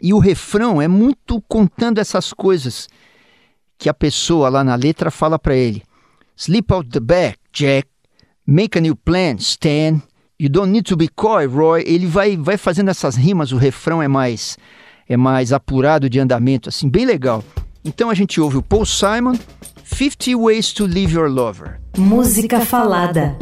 E 0.00 0.14
o 0.14 0.20
refrão 0.20 0.80
é 0.80 0.86
muito 0.86 1.42
contando 1.48 1.98
essas 1.98 2.32
coisas 2.32 2.88
que 3.78 3.88
a 3.88 3.94
pessoa 3.94 4.48
lá 4.48 4.64
na 4.64 4.74
letra 4.74 5.10
fala 5.10 5.38
para 5.38 5.54
ele: 5.54 5.82
Sleep 6.36 6.72
out 6.72 6.90
the 6.90 7.00
back, 7.00 7.38
Jack. 7.52 7.88
Make 8.46 8.76
a 8.76 8.80
new 8.80 8.96
plan, 8.96 9.36
Stan. 9.38 10.02
You 10.38 10.48
don't 10.48 10.70
need 10.70 10.84
to 10.88 10.96
be 10.96 11.08
coy, 11.08 11.46
Roy. 11.46 11.82
Ele 11.86 12.06
vai, 12.06 12.36
vai 12.36 12.56
fazendo 12.56 12.90
essas 12.90 13.16
rimas, 13.16 13.52
o 13.52 13.56
refrão 13.56 14.02
é 14.02 14.08
mais 14.08 14.56
é 15.08 15.16
mais 15.16 15.52
apurado 15.52 16.08
de 16.10 16.20
andamento, 16.20 16.68
assim, 16.68 16.88
bem 16.88 17.06
legal. 17.06 17.42
Então 17.84 18.10
a 18.10 18.14
gente 18.14 18.40
ouve 18.40 18.58
o 18.58 18.62
Paul 18.62 18.84
Simon, 18.84 19.34
50 19.84 20.36
Ways 20.36 20.72
to 20.72 20.84
Leave 20.84 21.14
Your 21.14 21.30
Lover. 21.30 21.80
Música 21.96 22.60
falada. 22.60 23.36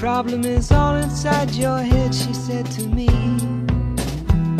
Problem 0.00 0.44
is 0.44 0.70
all 0.72 0.96
inside 0.96 1.54
your 1.56 1.78
head, 1.78 2.12
she 2.12 2.34
said 2.34 2.66
to 2.76 2.86
me. 2.88 3.06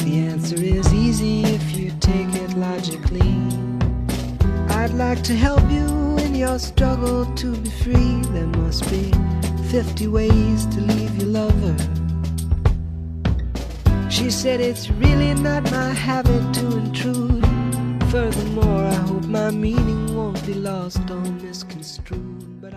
The 0.04 0.32
answer 0.32 0.62
is 0.62 0.92
easy 0.94 1.42
if 1.42 1.76
you 1.76 1.90
take 2.00 2.34
it 2.36 2.56
logically. 2.56 3.63
I'd 4.84 4.92
like 4.92 5.22
to 5.22 5.34
help 5.34 5.62
you 5.70 6.18
in 6.18 6.34
your 6.34 6.58
struggle 6.58 7.24
to 7.36 7.56
be 7.56 7.70
free. 7.70 8.20
There 8.34 8.46
must 8.46 8.84
be 8.90 9.10
50 9.70 10.08
ways 10.08 10.66
to 10.66 10.80
leave 10.82 11.16
your 11.16 11.30
lover. 11.30 11.74
She 14.10 14.30
said 14.30 14.60
it's 14.60 14.90
really 14.90 15.32
not 15.32 15.70
my 15.70 15.88
habit 15.88 16.52
to 16.56 16.66
intrude. 16.76 17.42
Furthermore, 18.10 18.84
I 18.84 18.94
hope 19.08 19.24
my 19.24 19.50
meaning 19.50 20.14
won't 20.14 20.44
be 20.44 20.52
lost 20.52 21.00
or 21.10 21.22
misconstrued. 21.40 22.60
But 22.60 22.74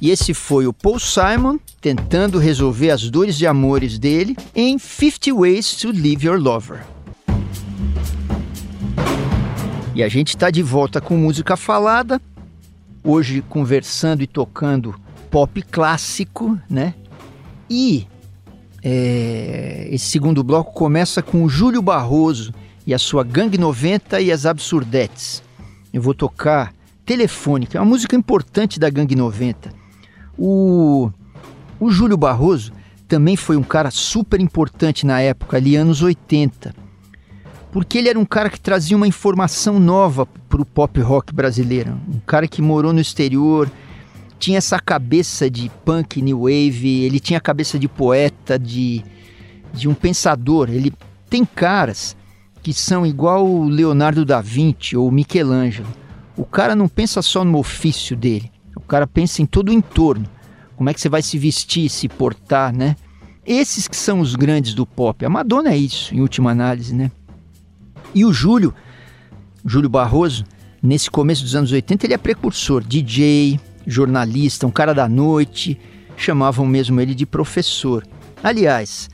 E 0.00 0.10
esse 0.10 0.34
foi 0.34 0.66
o 0.66 0.72
Paul 0.72 0.98
Simon 0.98 1.60
tentando 1.80 2.36
resolver 2.40 2.90
as 2.90 3.08
dores 3.08 3.38
de 3.38 3.46
amores 3.46 3.96
dele 3.96 4.36
em 4.56 4.76
50 4.76 5.32
Ways 5.32 5.76
to 5.76 5.92
Leave 5.92 6.26
Your 6.26 6.36
Lover. 6.40 6.93
E 9.94 10.02
a 10.02 10.08
gente 10.08 10.30
está 10.30 10.50
de 10.50 10.60
volta 10.60 11.00
com 11.00 11.16
música 11.16 11.56
falada, 11.56 12.20
hoje 13.04 13.40
conversando 13.48 14.24
e 14.24 14.26
tocando 14.26 14.92
pop 15.30 15.62
clássico, 15.62 16.58
né? 16.68 16.94
E 17.70 18.04
é, 18.82 19.86
esse 19.92 20.06
segundo 20.06 20.42
bloco 20.42 20.72
começa 20.72 21.22
com 21.22 21.44
o 21.44 21.48
Júlio 21.48 21.80
Barroso 21.80 22.52
e 22.84 22.92
a 22.92 22.98
sua 22.98 23.22
Gangue 23.22 23.56
90 23.56 24.20
e 24.20 24.32
as 24.32 24.46
Absurdetes. 24.46 25.44
Eu 25.92 26.02
vou 26.02 26.12
tocar 26.12 26.74
Telefônica, 27.06 27.78
é 27.78 27.80
uma 27.80 27.86
música 27.86 28.16
importante 28.16 28.80
da 28.80 28.90
Gangue 28.90 29.14
90. 29.14 29.70
O, 30.36 31.08
o 31.78 31.88
Júlio 31.88 32.16
Barroso 32.16 32.72
também 33.06 33.36
foi 33.36 33.56
um 33.56 33.62
cara 33.62 33.92
super 33.92 34.40
importante 34.40 35.06
na 35.06 35.20
época, 35.20 35.56
ali 35.56 35.76
anos 35.76 36.02
80 36.02 36.83
porque 37.74 37.98
ele 37.98 38.08
era 38.08 38.16
um 38.16 38.24
cara 38.24 38.48
que 38.48 38.60
trazia 38.60 38.96
uma 38.96 39.08
informação 39.08 39.80
nova 39.80 40.24
para 40.48 40.62
o 40.62 40.64
pop 40.64 41.00
rock 41.00 41.34
brasileiro. 41.34 42.00
Um 42.08 42.20
cara 42.20 42.46
que 42.46 42.62
morou 42.62 42.92
no 42.92 43.00
exterior, 43.00 43.68
tinha 44.38 44.58
essa 44.58 44.78
cabeça 44.78 45.50
de 45.50 45.68
punk 45.84 46.22
new 46.22 46.42
wave, 46.42 47.02
ele 47.02 47.18
tinha 47.18 47.38
a 47.38 47.40
cabeça 47.40 47.76
de 47.76 47.88
poeta, 47.88 48.56
de, 48.56 49.04
de 49.72 49.88
um 49.88 49.94
pensador. 49.94 50.70
Ele 50.70 50.92
tem 51.28 51.44
caras 51.44 52.16
que 52.62 52.72
são 52.72 53.04
igual 53.04 53.44
o 53.44 53.68
Leonardo 53.68 54.24
da 54.24 54.40
Vinci 54.40 54.96
ou 54.96 55.10
Michelangelo. 55.10 55.88
O 56.36 56.44
cara 56.44 56.76
não 56.76 56.86
pensa 56.86 57.20
só 57.22 57.44
no 57.44 57.58
ofício 57.58 58.16
dele, 58.16 58.52
o 58.76 58.82
cara 58.82 59.04
pensa 59.04 59.42
em 59.42 59.46
todo 59.46 59.70
o 59.70 59.72
entorno. 59.72 60.26
Como 60.76 60.90
é 60.90 60.94
que 60.94 61.00
você 61.00 61.08
vai 61.08 61.22
se 61.22 61.36
vestir, 61.36 61.88
se 61.88 62.08
portar, 62.08 62.72
né? 62.72 62.94
Esses 63.44 63.88
que 63.88 63.96
são 63.96 64.20
os 64.20 64.36
grandes 64.36 64.74
do 64.74 64.86
pop. 64.86 65.24
A 65.24 65.28
Madonna 65.28 65.72
é 65.72 65.76
isso, 65.76 66.14
em 66.14 66.20
última 66.20 66.52
análise, 66.52 66.94
né? 66.94 67.10
E 68.14 68.24
o 68.24 68.32
Júlio, 68.32 68.72
Júlio 69.64 69.88
Barroso, 69.88 70.44
nesse 70.82 71.10
começo 71.10 71.42
dos 71.42 71.56
anos 71.56 71.72
80, 71.72 72.06
ele 72.06 72.14
é 72.14 72.18
precursor, 72.18 72.84
DJ, 72.84 73.58
jornalista, 73.86 74.66
um 74.66 74.70
cara 74.70 74.94
da 74.94 75.08
noite, 75.08 75.78
chamavam 76.16 76.64
mesmo 76.64 77.00
ele 77.00 77.14
de 77.14 77.26
professor. 77.26 78.06
Aliás, 78.42 79.10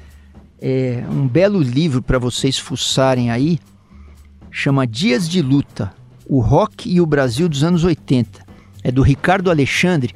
é 0.61 1.03
um 1.11 1.27
belo 1.27 1.63
livro 1.63 2.03
para 2.03 2.19
vocês 2.19 2.59
fuçarem 2.59 3.31
aí, 3.31 3.59
chama 4.51 4.87
Dias 4.87 5.29
de 5.29 5.41
Luta, 5.41 5.93
o 6.29 6.41
rock 6.41 6.93
e 6.93 7.01
o 7.01 7.07
Brasil 7.07 7.49
dos 7.49 7.65
anos 7.65 7.85
80. 7.85 8.45
É 8.83 8.91
do 8.93 9.03
Ricardo 9.03 9.51
Alexandre. 9.51 10.15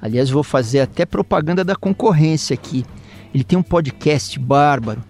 Aliás, 0.00 0.30
vou 0.30 0.42
fazer 0.42 0.80
até 0.80 1.04
propaganda 1.04 1.62
da 1.62 1.76
concorrência 1.76 2.54
aqui. 2.54 2.84
Ele 3.34 3.44
tem 3.44 3.58
um 3.58 3.62
podcast 3.62 4.38
bárbaro 4.38 5.02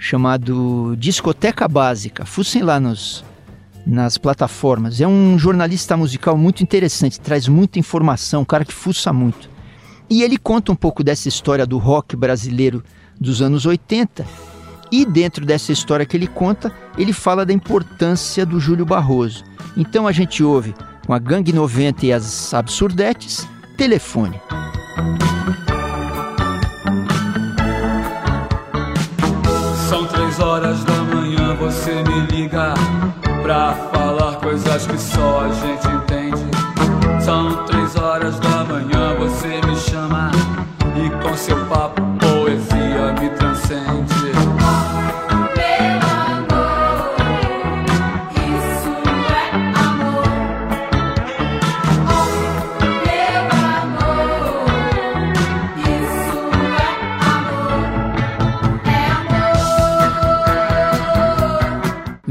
chamado 0.00 0.96
Discoteca 0.96 1.68
Básica. 1.68 2.24
Fussem 2.24 2.62
lá 2.62 2.80
nos, 2.80 3.22
nas 3.86 4.16
plataformas. 4.16 5.00
É 5.00 5.06
um 5.06 5.38
jornalista 5.38 5.96
musical 5.96 6.36
muito 6.36 6.62
interessante, 6.62 7.20
traz 7.20 7.46
muita 7.46 7.78
informação, 7.78 8.40
um 8.40 8.46
cara 8.46 8.64
que 8.64 8.72
fuça 8.72 9.12
muito. 9.12 9.48
E 10.08 10.22
ele 10.22 10.38
conta 10.38 10.72
um 10.72 10.74
pouco 10.74 11.04
dessa 11.04 11.28
história 11.28 11.66
do 11.66 11.78
rock 11.78 12.16
brasileiro 12.16 12.82
dos 13.20 13.42
anos 13.42 13.66
80 13.66 14.24
E 14.90 15.04
dentro 15.04 15.44
dessa 15.44 15.70
história 15.70 16.06
que 16.06 16.16
ele 16.16 16.26
conta, 16.26 16.72
ele 16.98 17.12
fala 17.12 17.46
da 17.46 17.52
importância 17.52 18.44
do 18.44 18.58
Júlio 18.58 18.86
Barroso. 18.86 19.44
Então 19.76 20.08
a 20.08 20.12
gente 20.12 20.42
ouve 20.42 20.74
com 21.06 21.12
a 21.12 21.18
Gangue 21.18 21.52
90 21.52 22.06
e 22.06 22.12
as 22.12 22.52
Absurdetes, 22.54 23.46
Telefone. 23.76 24.40
Horas 30.60 30.84
da 30.84 30.94
manhã, 31.04 31.54
você 31.54 32.02
me 32.02 32.20
liga 32.26 32.74
pra 33.42 33.72
falar 33.92 34.36
coisas 34.36 34.86
que 34.86 34.98
só 34.98 35.40
a 35.40 35.48
gente 35.48 35.88
entende. 35.88 36.09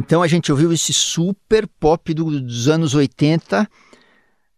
Então 0.10 0.24
a 0.24 0.28
gente 0.28 0.52
ouviu 0.52 0.74
esse 0.74 0.92
super 0.92 1.68
pop 1.68 2.12
dos 2.16 2.68
anos 2.68 2.96
80 2.96 3.70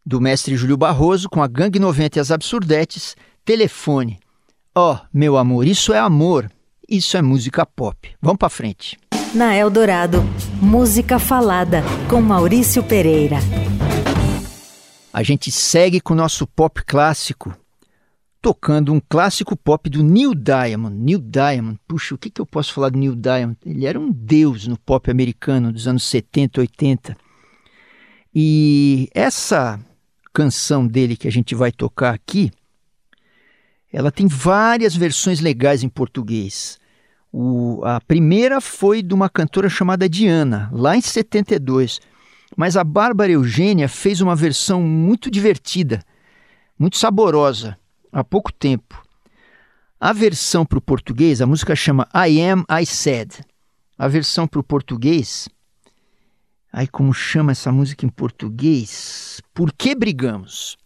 do 0.06 0.22
mestre 0.22 0.56
Júlio 0.56 0.78
Barroso 0.78 1.30
com 1.30 1.44
a 1.44 1.48
Gangue 1.48 1.78
90 1.78 2.18
e 2.18 2.22
as 2.22 2.32
Absurdetes, 2.32 3.18
Telefone. 3.44 4.18
Ó, 4.74 4.94
oh, 4.94 5.00
meu 5.14 5.36
amor, 5.36 5.68
isso 5.68 5.92
é 5.92 6.00
amor. 6.00 6.50
Isso 6.88 7.18
é 7.18 7.22
música 7.22 7.66
pop. 7.66 8.16
Vamos 8.22 8.38
para 8.38 8.48
frente. 8.48 8.98
Na 9.36 9.54
Eldorado, 9.54 10.24
música 10.62 11.20
falada 11.20 11.84
com 12.10 12.22
Maurício 12.22 12.82
Pereira. 12.82 13.40
A 15.12 15.22
gente 15.22 15.52
segue 15.52 16.00
com 16.00 16.14
o 16.14 16.18
nosso 16.18 16.48
pop 16.48 16.82
clássico 16.86 17.54
tocando 18.42 18.92
um 18.92 19.00
clássico 19.00 19.56
pop 19.56 19.90
do 19.90 20.04
Neil 20.04 20.34
Diamond. 20.34 20.98
Neil 20.98 21.20
Diamond, 21.20 21.80
puxa, 21.88 22.16
o 22.16 22.18
que, 22.18 22.30
que 22.30 22.42
eu 22.42 22.46
posso 22.46 22.74
falar 22.74 22.90
do 22.90 22.98
Neil 22.98 23.16
Diamond? 23.16 23.58
Ele 23.64 23.86
era 23.86 24.00
um 24.00 24.12
deus 24.12 24.68
no 24.68 24.78
pop 24.78 25.12
americano 25.12 25.72
dos 25.72 25.88
anos 25.88 26.04
70, 26.04 26.62
80. 26.62 27.16
E 28.34 29.10
essa 29.14 29.80
canção 30.34 30.88
dele 30.88 31.16
que 31.16 31.28
a 31.28 31.32
gente 31.32 31.54
vai 31.54 31.72
tocar 31.72 32.14
aqui, 32.14 32.52
ela 33.94 34.12
tem 34.12 34.26
várias 34.28 34.96
versões 34.96 35.40
legais 35.40 35.84
em 35.84 35.90
português. 35.90 36.80
O, 37.32 37.84
a 37.86 38.02
primeira 38.02 38.60
foi 38.60 39.04
de 39.04 39.14
uma 39.14 39.30
cantora 39.30 39.70
chamada 39.70 40.10
Diana, 40.10 40.70
lá 40.74 40.98
em 40.98 41.02
72. 41.02 42.00
Mas 42.58 42.76
a 42.76 42.84
Bárbara 42.84 43.32
Eugênia 43.32 43.88
fez 43.88 44.20
uma 44.20 44.36
versão 44.36 44.82
muito 44.82 45.30
divertida, 45.30 46.04
muito 46.78 46.98
saborosa 46.98 47.78
há 48.12 48.24
pouco 48.24 48.52
tempo. 48.52 49.02
A 50.00 50.14
versão 50.14 50.66
para 50.66 50.78
o 50.78 50.82
português, 50.82 51.42
a 51.42 51.46
música 51.46 51.76
chama 51.76 52.08
I 52.14 52.42
Am, 52.42 52.66
I 52.70 52.86
Said. 52.86 53.40
A 53.98 54.08
versão 54.08 54.48
para 54.48 54.60
o 54.60 54.64
português. 54.64 55.48
Ai, 56.74 56.88
como 56.88 57.14
chama 57.14 57.52
essa 57.52 57.72
música 57.72 58.06
em 58.06 58.10
português? 58.10 59.42
Por 59.54 59.72
que 59.72 59.94
brigamos? 59.94 60.78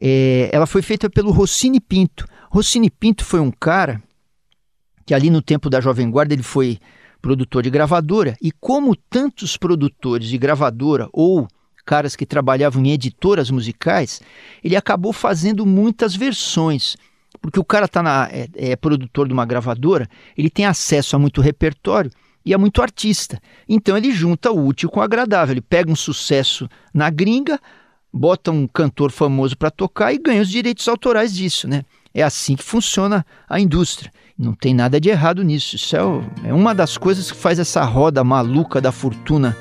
É, 0.00 0.50
ela 0.52 0.66
foi 0.66 0.82
feita 0.82 1.08
pelo 1.08 1.30
Rossini 1.30 1.80
Pinto. 1.80 2.26
Rossini 2.50 2.90
Pinto 2.90 3.24
foi 3.24 3.40
um 3.40 3.50
cara 3.50 4.02
que 5.04 5.14
ali 5.14 5.30
no 5.30 5.40
tempo 5.40 5.70
da 5.70 5.80
Jovem 5.80 6.10
Guarda 6.10 6.34
ele 6.34 6.42
foi 6.42 6.78
produtor 7.22 7.62
de 7.62 7.70
gravadora 7.70 8.36
e 8.42 8.50
como 8.52 8.96
tantos 8.96 9.56
produtores 9.56 10.28
de 10.28 10.38
gravadora 10.38 11.08
ou 11.12 11.46
caras 11.86 12.16
que 12.16 12.26
trabalhavam 12.26 12.84
em 12.84 12.90
editoras 12.90 13.50
musicais, 13.50 14.20
ele 14.62 14.76
acabou 14.76 15.12
fazendo 15.12 15.64
muitas 15.64 16.14
versões. 16.16 16.96
Porque 17.40 17.60
o 17.60 17.64
cara 17.64 17.86
tá 17.86 18.02
na, 18.02 18.28
é, 18.30 18.48
é 18.56 18.76
produtor 18.76 19.28
de 19.28 19.32
uma 19.32 19.46
gravadora, 19.46 20.08
ele 20.36 20.50
tem 20.50 20.66
acesso 20.66 21.14
a 21.14 21.18
muito 21.18 21.40
repertório 21.40 22.10
e 22.44 22.52
a 22.52 22.58
muito 22.58 22.82
artista. 22.82 23.40
Então 23.68 23.96
ele 23.96 24.10
junta 24.10 24.50
o 24.50 24.66
útil 24.66 24.90
com 24.90 25.00
o 25.00 25.02
agradável. 25.02 25.52
Ele 25.52 25.60
pega 25.60 25.90
um 25.90 25.96
sucesso 25.96 26.68
na 26.92 27.08
gringa, 27.08 27.60
bota 28.12 28.50
um 28.50 28.66
cantor 28.66 29.12
famoso 29.12 29.56
para 29.56 29.70
tocar 29.70 30.12
e 30.12 30.18
ganha 30.18 30.42
os 30.42 30.48
direitos 30.48 30.88
autorais 30.88 31.34
disso, 31.34 31.68
né? 31.68 31.84
É 32.12 32.22
assim 32.22 32.56
que 32.56 32.64
funciona 32.64 33.24
a 33.48 33.60
indústria. 33.60 34.10
Não 34.38 34.54
tem 34.54 34.74
nada 34.74 35.00
de 35.00 35.08
errado 35.08 35.42
nisso. 35.42 35.76
Isso 35.76 35.96
é, 35.96 36.00
é 36.48 36.52
uma 36.52 36.74
das 36.74 36.96
coisas 36.96 37.30
que 37.30 37.36
faz 37.36 37.58
essa 37.58 37.84
roda 37.84 38.24
maluca 38.24 38.80
da 38.80 38.90
fortuna 38.90 39.56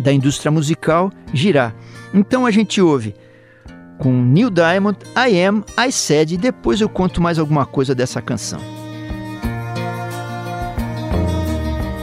da 0.00 0.12
indústria 0.12 0.50
musical 0.50 1.12
girar. 1.32 1.74
Então 2.12 2.46
a 2.46 2.50
gente 2.50 2.80
ouve 2.80 3.14
com 3.98 4.10
Neil 4.10 4.50
Diamond, 4.50 4.98
I 5.14 5.44
Am, 5.44 5.62
I 5.78 5.92
Said, 5.92 6.32
e 6.32 6.36
depois 6.38 6.80
eu 6.80 6.88
conto 6.88 7.20
mais 7.20 7.38
alguma 7.38 7.66
coisa 7.66 7.94
dessa 7.94 8.22
canção. 8.22 8.60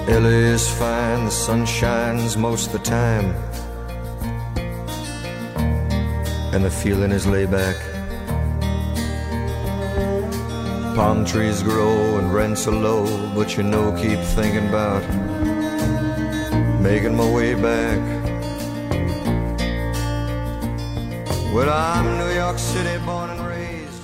LA 0.08 0.54
is 0.54 0.70
fine, 0.70 1.26
the 1.26 1.32
sun 1.32 1.66
shines 1.66 2.36
most 2.36 2.72
the 2.72 2.80
time. 2.80 3.34
And 6.54 6.64
the 6.64 6.70
feeling 6.70 7.12
is 7.12 7.26
laid 7.26 7.50
back. 7.52 7.76
Palm 10.96 11.26
trees 11.26 11.62
grow 11.62 12.18
and 12.18 12.34
rents 12.34 12.68
are 12.68 12.76
low, 12.76 13.06
but 13.36 13.58
you 13.58 13.64
know, 13.64 13.92
keep 13.94 14.20
thinking 14.36 14.68
about 14.70 15.04
making 16.88 17.18
my 17.18 17.30
way 17.36 17.54
back. 17.54 18.00
Well, 21.54 21.70
I'm 21.70 22.18
New 22.18 22.34
York 22.34 22.58
City 22.58 22.98
born 23.06 23.30
and 23.30 23.46
raised. 23.46 24.02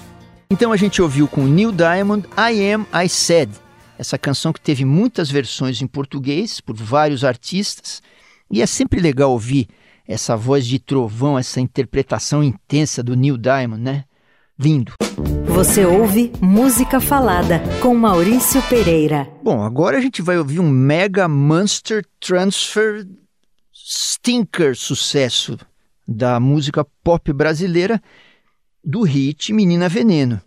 Então 0.49 0.73
a 0.73 0.77
gente 0.77 1.01
ouviu 1.01 1.27
com 1.27 1.43
Neil 1.43 1.71
Diamond 1.71 2.27
I 2.37 2.73
Am 2.73 2.85
I 2.93 3.07
Said, 3.07 3.51
essa 3.97 4.17
canção 4.17 4.51
que 4.51 4.59
teve 4.59 4.83
muitas 4.83 5.31
versões 5.31 5.81
em 5.81 5.87
português 5.87 6.59
por 6.59 6.75
vários 6.75 7.23
artistas, 7.23 8.01
e 8.51 8.61
é 8.61 8.65
sempre 8.65 8.99
legal 8.99 9.31
ouvir 9.31 9.69
essa 10.05 10.35
voz 10.35 10.67
de 10.67 10.77
trovão, 10.77 11.39
essa 11.39 11.61
interpretação 11.61 12.43
intensa 12.43 13.01
do 13.01 13.15
Neil 13.15 13.37
Diamond, 13.37 13.81
né? 13.81 14.03
Lindo. 14.59 14.93
Você 15.47 15.83
ouve 15.83 16.31
Música 16.39 16.99
Falada 16.99 17.61
com 17.81 17.95
Maurício 17.95 18.61
Pereira. 18.63 19.27
Bom, 19.43 19.63
agora 19.63 19.97
a 19.97 20.01
gente 20.01 20.21
vai 20.21 20.37
ouvir 20.37 20.59
um 20.59 20.69
Mega 20.69 21.27
Monster 21.27 22.05
Transfer 22.19 23.07
Stinker 23.73 24.75
sucesso 24.75 25.57
da 26.07 26.39
música 26.39 26.85
pop 27.03 27.33
brasileira 27.33 28.01
do 28.83 29.01
hit 29.01 29.51
Menina 29.51 29.89
Veneno. 29.89 30.39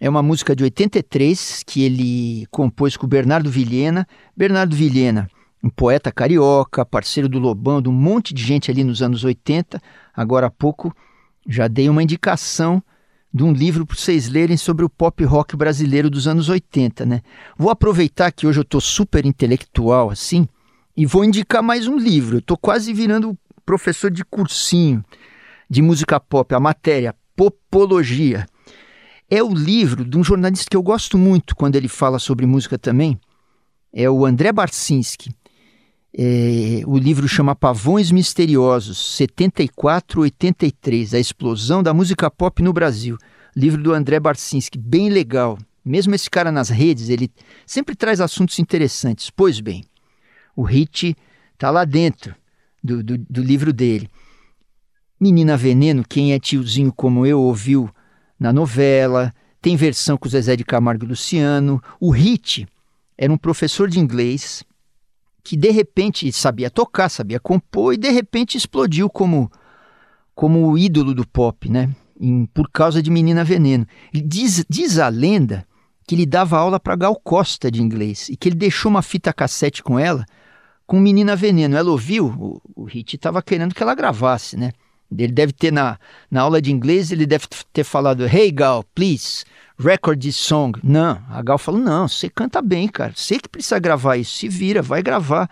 É 0.00 0.08
uma 0.08 0.22
música 0.22 0.56
de 0.56 0.64
83 0.64 1.62
que 1.64 1.84
ele 1.84 2.46
compôs 2.50 2.96
com 2.96 3.06
o 3.06 3.08
Bernardo 3.08 3.48
Vilhena. 3.48 4.06
Bernardo 4.36 4.74
Vilhena, 4.74 5.30
um 5.62 5.70
poeta 5.70 6.10
carioca, 6.10 6.84
parceiro 6.84 7.28
do 7.28 7.38
Lobão, 7.38 7.80
de 7.80 7.88
um 7.88 7.92
monte 7.92 8.34
de 8.34 8.42
gente 8.42 8.70
ali 8.70 8.82
nos 8.82 9.00
anos 9.02 9.22
80. 9.22 9.80
Agora 10.12 10.48
há 10.48 10.50
pouco 10.50 10.92
já 11.46 11.68
dei 11.68 11.88
uma 11.88 12.02
indicação 12.02 12.82
de 13.32 13.42
um 13.42 13.52
livro 13.52 13.86
para 13.86 13.96
vocês 13.96 14.28
lerem 14.28 14.56
sobre 14.56 14.84
o 14.84 14.90
pop 14.90 15.24
rock 15.24 15.56
brasileiro 15.56 16.10
dos 16.10 16.28
anos 16.28 16.48
80, 16.48 17.06
né? 17.06 17.22
Vou 17.56 17.70
aproveitar 17.70 18.30
que 18.30 18.46
hoje 18.46 18.58
eu 18.58 18.62
estou 18.62 18.80
super 18.80 19.24
intelectual 19.24 20.10
assim 20.10 20.46
e 20.96 21.06
vou 21.06 21.24
indicar 21.24 21.62
mais 21.62 21.86
um 21.86 21.96
livro. 21.96 22.36
Eu 22.36 22.40
estou 22.40 22.56
quase 22.56 22.92
virando 22.92 23.36
professor 23.64 24.10
de 24.10 24.24
cursinho 24.24 25.02
de 25.70 25.80
música 25.80 26.20
pop, 26.20 26.54
a 26.54 26.60
matéria 26.60 27.14
Popologia. 27.34 28.46
É 29.30 29.42
o 29.42 29.54
livro 29.54 30.04
de 30.04 30.18
um 30.18 30.22
jornalista 30.22 30.66
que 30.70 30.76
eu 30.76 30.82
gosto 30.82 31.16
muito 31.16 31.56
quando 31.56 31.76
ele 31.76 31.88
fala 31.88 32.18
sobre 32.18 32.44
música 32.44 32.78
também. 32.78 33.18
É 33.90 34.10
o 34.10 34.26
André 34.26 34.52
Barcinski. 34.52 35.34
É, 36.14 36.82
o 36.86 36.98
livro 36.98 37.26
chama 37.26 37.56
Pavões 37.56 38.10
Misteriosos, 38.10 38.98
74-83, 39.18 41.14
a 41.14 41.18
explosão 41.18 41.82
da 41.82 41.94
música 41.94 42.30
pop 42.30 42.62
no 42.62 42.72
Brasil. 42.72 43.16
Livro 43.56 43.82
do 43.82 43.94
André 43.94 44.20
Barcinski, 44.20 44.78
bem 44.78 45.08
legal. 45.08 45.58
Mesmo 45.84 46.14
esse 46.14 46.30
cara 46.30 46.52
nas 46.52 46.68
redes, 46.68 47.08
ele 47.08 47.30
sempre 47.66 47.96
traz 47.96 48.20
assuntos 48.20 48.58
interessantes. 48.58 49.30
Pois 49.30 49.58
bem, 49.58 49.84
o 50.54 50.62
hit 50.62 51.16
está 51.54 51.70
lá 51.70 51.84
dentro 51.84 52.34
do, 52.84 53.02
do, 53.02 53.16
do 53.18 53.42
livro 53.42 53.72
dele. 53.72 54.08
Menina 55.18 55.56
Veneno, 55.56 56.04
quem 56.06 56.34
é 56.34 56.38
tiozinho 56.38 56.92
como 56.92 57.24
eu 57.24 57.40
ouviu 57.40 57.88
na 58.38 58.52
novela, 58.52 59.32
tem 59.62 59.76
versão 59.76 60.18
com 60.18 60.28
Zezé 60.28 60.56
de 60.56 60.64
Camargo 60.64 61.04
e 61.04 61.08
Luciano. 61.08 61.82
O 61.98 62.10
hit 62.10 62.66
era 63.16 63.32
um 63.32 63.38
professor 63.38 63.88
de 63.88 63.98
inglês 63.98 64.62
que 65.42 65.56
de 65.56 65.70
repente 65.70 66.30
sabia 66.32 66.70
tocar, 66.70 67.08
sabia 67.08 67.40
compor 67.40 67.94
e 67.94 67.96
de 67.96 68.10
repente 68.10 68.56
explodiu 68.56 69.10
como 69.10 69.50
como 70.34 70.66
o 70.70 70.78
ídolo 70.78 71.14
do 71.14 71.26
pop, 71.26 71.68
né? 71.70 71.90
Em, 72.18 72.46
por 72.46 72.70
causa 72.70 73.02
de 73.02 73.10
Menina 73.10 73.44
Veneno. 73.44 73.86
Diz, 74.12 74.64
diz 74.68 74.98
a 74.98 75.08
lenda 75.08 75.66
que 76.06 76.14
ele 76.14 76.24
dava 76.24 76.58
aula 76.58 76.80
para 76.80 76.96
Gal 76.96 77.14
Costa 77.16 77.70
de 77.70 77.82
inglês 77.82 78.28
e 78.28 78.36
que 78.36 78.48
ele 78.48 78.56
deixou 78.56 78.90
uma 78.90 79.02
fita 79.02 79.32
cassete 79.32 79.82
com 79.82 79.98
ela 79.98 80.24
com 80.86 80.98
Menina 80.98 81.36
Veneno. 81.36 81.76
Ela 81.76 81.90
ouviu, 81.90 82.26
o, 82.26 82.82
o 82.82 82.84
Hit 82.84 83.16
estava 83.16 83.42
querendo 83.42 83.74
que 83.74 83.82
ela 83.82 83.94
gravasse, 83.94 84.56
né? 84.56 84.72
Ele 85.10 85.32
deve 85.32 85.52
ter 85.52 85.72
na, 85.72 85.98
na 86.30 86.40
aula 86.40 86.60
de 86.60 86.72
inglês, 86.72 87.12
ele 87.12 87.26
deve 87.26 87.46
ter 87.72 87.84
falado: 87.84 88.26
Hey 88.26 88.50
Gal, 88.50 88.84
please, 88.94 89.44
record 89.82 90.24
song. 90.30 90.78
Não, 90.82 91.20
a 91.28 91.42
Gal 91.42 91.58
falou: 91.58 91.80
Não, 91.80 92.08
você 92.08 92.28
canta 92.28 92.62
bem, 92.62 92.88
cara. 92.88 93.12
Você 93.14 93.38
que 93.38 93.48
precisa 93.48 93.78
gravar 93.78 94.16
isso, 94.16 94.38
se 94.38 94.48
vira, 94.48 94.80
vai 94.80 95.02
gravar. 95.02 95.50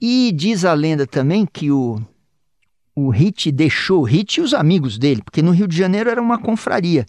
E 0.00 0.32
diz 0.32 0.64
a 0.64 0.72
lenda 0.72 1.06
também 1.06 1.44
que 1.44 1.70
o, 1.70 2.00
o 2.94 3.10
Hit 3.10 3.52
deixou, 3.52 4.00
o 4.00 4.04
Hit 4.04 4.38
e 4.38 4.40
os 4.40 4.54
amigos 4.54 4.98
dele, 4.98 5.22
porque 5.22 5.42
no 5.42 5.50
Rio 5.50 5.68
de 5.68 5.76
Janeiro 5.76 6.08
era 6.08 6.22
uma 6.22 6.38
confraria. 6.38 7.04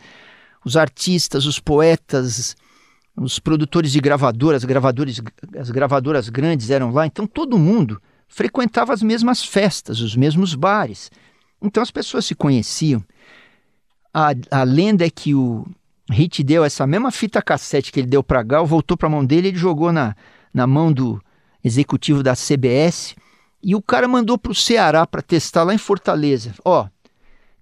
Os 0.65 0.75
artistas, 0.75 1.45
os 1.45 1.59
poetas, 1.59 2.55
os 3.15 3.39
produtores 3.39 3.91
de 3.91 3.99
gravadoras, 3.99 4.63
gravadores, 4.63 5.21
as 5.57 5.71
gravadoras 5.71 6.29
grandes 6.29 6.69
eram 6.69 6.91
lá, 6.91 7.05
então 7.05 7.25
todo 7.25 7.57
mundo 7.57 8.01
frequentava 8.27 8.93
as 8.93 9.01
mesmas 9.01 9.43
festas, 9.43 9.99
os 10.01 10.15
mesmos 10.15 10.53
bares. 10.55 11.09
Então 11.61 11.81
as 11.81 11.91
pessoas 11.91 12.25
se 12.25 12.35
conheciam. 12.35 13.03
A, 14.13 14.33
a 14.49 14.63
lenda 14.63 15.05
é 15.05 15.09
que 15.09 15.33
o 15.33 15.65
Hit 16.11 16.43
deu 16.43 16.63
essa 16.63 16.85
mesma 16.85 17.11
fita 17.11 17.41
cassete 17.41 17.91
que 17.91 17.99
ele 17.99 18.07
deu 18.07 18.23
para 18.23 18.43
Gal, 18.43 18.65
voltou 18.65 18.97
para 18.97 19.07
a 19.07 19.09
mão 19.09 19.25
dele 19.25 19.49
e 19.49 19.55
jogou 19.55 19.91
na, 19.91 20.15
na 20.53 20.67
mão 20.67 20.91
do 20.91 21.21
executivo 21.63 22.21
da 22.23 22.33
CBS, 22.33 23.15
e 23.63 23.75
o 23.75 23.81
cara 23.81 24.07
mandou 24.07 24.37
para 24.37 24.51
o 24.51 24.55
Ceará 24.55 25.05
para 25.05 25.21
testar 25.21 25.63
lá 25.63 25.73
em 25.73 25.77
Fortaleza. 25.77 26.53
Ó, 26.65 26.87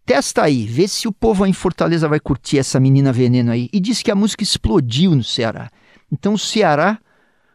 testa 0.06 0.44
aí, 0.44 0.66
vê 0.66 0.88
se 0.88 1.08
o 1.08 1.12
povo 1.12 1.44
aí 1.44 1.50
em 1.50 1.54
Fortaleza 1.54 2.08
vai 2.08 2.20
curtir 2.20 2.58
essa 2.58 2.80
menina 2.80 3.12
veneno 3.12 3.52
aí. 3.52 3.70
E 3.74 3.80
disse 3.80 4.04
que 4.04 4.12
a 4.12 4.16
música 4.16 4.42
explodiu 4.42 5.14
no 5.14 5.24
Ceará. 5.24 5.70
Então 6.12 6.34
o 6.34 6.40
Ceará 6.40 6.98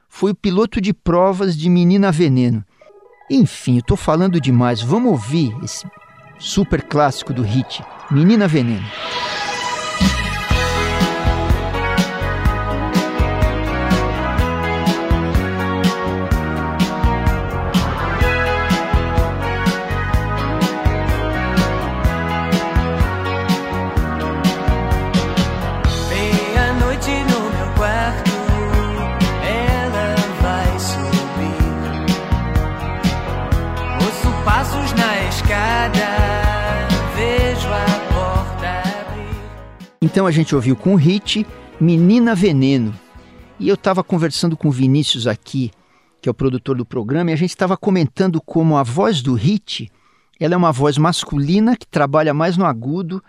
foi 0.09 0.33
o 0.33 0.35
piloto 0.35 0.81
de 0.81 0.93
provas 0.93 1.57
de 1.57 1.69
Menina 1.69 2.13
Veneno. 2.13 2.65
Enfim, 3.31 3.79
eu 3.79 3.83
tô 3.83 3.97
falando 3.97 4.41
demais. 4.41 4.83
Vamos 4.83 5.11
ouvir 5.11 5.57
esse 5.65 5.87
super 6.39 6.83
clássico 6.83 7.33
do 7.33 7.43
hit, 7.43 7.83
Menina 8.11 8.47
Veneno. 8.47 8.85
Então 40.03 40.27
a 40.27 40.31
gente 40.31 40.55
ouviu 40.55 40.77
com 40.77 40.93
o 40.93 40.97
hit 40.97 41.47
Menina 41.81 42.35
Veneno. 42.35 42.95
E 43.59 43.69
eu 43.69 43.75
estava 43.75 44.05
conversando 44.05 44.55
com 44.57 44.69
o 44.69 44.71
Vinícius 44.71 45.27
aqui, 45.27 45.71
que 46.21 46.29
é 46.29 46.31
o 46.31 46.35
produtor 46.35 46.77
do 46.77 46.85
programa, 46.85 47.31
e 47.31 47.33
a 47.33 47.37
gente 47.37 47.51
estava 47.51 47.75
comentando 47.77 48.41
como 48.41 48.77
a 48.77 48.83
voz 48.83 49.23
do 49.23 49.33
hit 49.33 49.91
ela 50.39 50.55
é 50.55 50.57
uma 50.57 50.73
voz 50.73 50.99
masculina 50.99 51.75
que 51.75 51.87
trabalha 51.87 52.35
mais 52.35 52.57
no 52.59 52.67
agudo, 52.67 53.25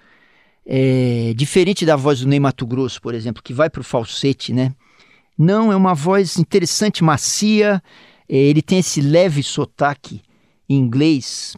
é, 0.65 1.33
diferente 1.35 1.85
da 1.85 1.95
voz 1.95 2.19
do 2.19 2.27
Ney 2.27 2.41
Mato 2.41 2.65
Grosso, 2.65 3.01
por 3.01 3.13
exemplo, 3.13 3.41
que 3.41 3.53
vai 3.53 3.69
para 3.69 3.81
o 3.81 3.83
falsete, 3.83 4.51
né? 4.51 4.73
Não, 5.37 5.71
é 5.71 5.75
uma 5.75 5.93
voz 5.93 6.37
interessante, 6.37 7.03
macia, 7.03 7.81
é, 8.27 8.35
ele 8.35 8.61
tem 8.61 8.79
esse 8.79 8.99
leve 8.99 9.43
sotaque 9.43 10.21
inglês. 10.69 11.55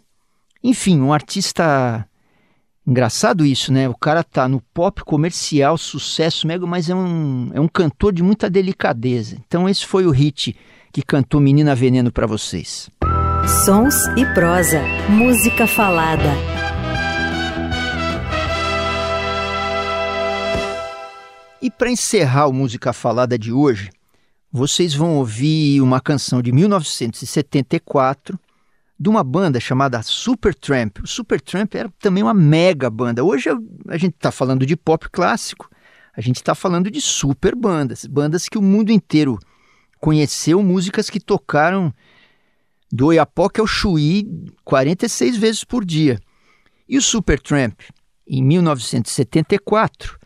Enfim, 0.64 1.00
um 1.00 1.14
artista 1.14 2.08
Engraçado 2.88 3.46
isso, 3.46 3.74
né? 3.74 3.90
O 3.90 3.94
cara 3.94 4.24
tá 4.24 4.48
no 4.48 4.62
pop 4.74 5.04
comercial, 5.04 5.78
sucesso 5.78 6.48
mega, 6.48 6.66
mas 6.66 6.90
é 6.90 6.96
um, 6.96 7.52
é 7.54 7.60
um 7.60 7.68
cantor 7.68 8.14
de 8.14 8.24
muita 8.24 8.50
delicadeza. 8.50 9.36
Então 9.46 9.68
esse 9.68 9.86
foi 9.86 10.06
o 10.06 10.10
hit 10.10 10.56
que 10.94 11.02
cantou 11.02 11.42
Menina 11.42 11.76
Veneno 11.76 12.14
para 12.14 12.26
vocês. 12.26 12.90
Sons 13.66 14.08
e 14.16 14.26
prosa, 14.34 14.82
música 15.10 15.68
falada. 15.68 16.32
E 21.62 21.70
para 21.70 21.92
encerrar 21.92 22.48
o 22.48 22.54
Música 22.54 22.94
Falada 22.94 23.38
de 23.38 23.52
hoje, 23.52 23.90
vocês 24.50 24.94
vão 24.94 25.18
ouvir 25.18 25.82
uma 25.82 26.00
canção 26.00 26.42
de 26.42 26.54
1974 26.54 28.40
de 29.00 29.10
uma 29.10 29.24
banda 29.24 29.60
chamada 29.60 30.02
Supertramp. 30.02 31.00
O 31.04 31.08
Supertramp 31.08 31.76
era 31.76 31.90
também 32.00 32.24
uma 32.24 32.34
mega 32.34 32.90
banda. 32.90 33.24
Hoje 33.24 33.50
a 33.88 33.98
gente 33.98 34.16
está 34.16 34.32
falando 34.32 34.66
de 34.66 34.76
pop 34.76 35.08
clássico, 35.10 35.70
a 36.16 36.22
gente 36.22 36.38
está 36.38 36.56
falando 36.56 36.90
de 36.90 37.00
super 37.00 37.56
bandas, 37.56 38.06
bandas 38.06 38.50
que 38.50 38.58
o 38.58 38.62
mundo 38.62 38.92
inteiro 38.92 39.38
conheceu, 40.00 40.64
músicas 40.64 41.10
que 41.10 41.20
tocaram 41.20 41.94
do 42.92 43.08
Oiapoque 43.08 43.60
ao 43.60 43.68
Chuí 43.68 44.26
46 44.64 45.38
vezes 45.38 45.64
por 45.64 45.86
dia. 45.86 46.20
E 46.90 46.98
o 46.98 47.02
Supertramp, 47.02 47.82
em 48.26 48.42
1974, 48.42 50.18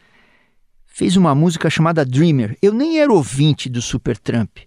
fez 0.85 1.17
uma 1.17 1.33
música 1.33 1.69
chamada 1.69 2.05
Dreamer. 2.05 2.57
Eu 2.61 2.73
nem 2.73 2.99
era 2.99 3.11
ouvinte 3.11 3.67
do 3.67 3.81
Supertramp, 3.81 4.59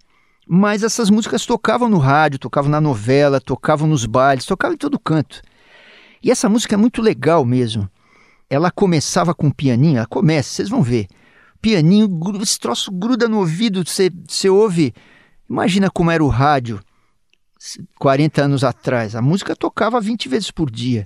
mas 0.47 0.83
essas 0.83 1.11
músicas 1.11 1.47
tocavam 1.47 1.89
no 1.89 1.99
rádio, 1.99 2.39
tocavam 2.39 2.71
na 2.71 2.81
novela, 2.81 3.41
tocavam 3.41 3.89
nos 3.89 4.07
bailes, 4.07 4.45
tocavam 4.45 4.75
em 4.75 4.79
todo 4.79 4.99
canto. 4.99 5.41
E 6.23 6.31
essa 6.31 6.49
música 6.49 6.75
é 6.75 6.79
muito 6.79 7.01
legal 7.01 7.45
mesmo. 7.45 7.89
Ela 8.49 8.71
começava 8.71 9.35
com 9.35 9.51
pianinho, 9.51 9.99
ela 9.99 10.07
começa, 10.07 10.51
vocês 10.51 10.69
vão 10.69 10.83
ver. 10.83 11.07
Pianinho, 11.61 12.09
esse 12.43 12.59
troço 12.59 12.93
gruda 12.93 13.27
no 13.27 13.39
ouvido, 13.39 13.83
você, 13.85 14.11
você 14.29 14.49
ouve. 14.49 14.95
Imagina 15.49 15.91
como 15.91 16.11
era 16.11 16.23
o 16.23 16.29
rádio 16.29 16.81
40 17.99 18.43
anos 18.43 18.65
atrás. 18.65 19.17
A 19.17 19.23
música 19.23 19.57
tocava 19.57 20.01
20 20.01 20.29
vezes 20.29 20.51
por 20.51 20.71
dia. 20.71 21.05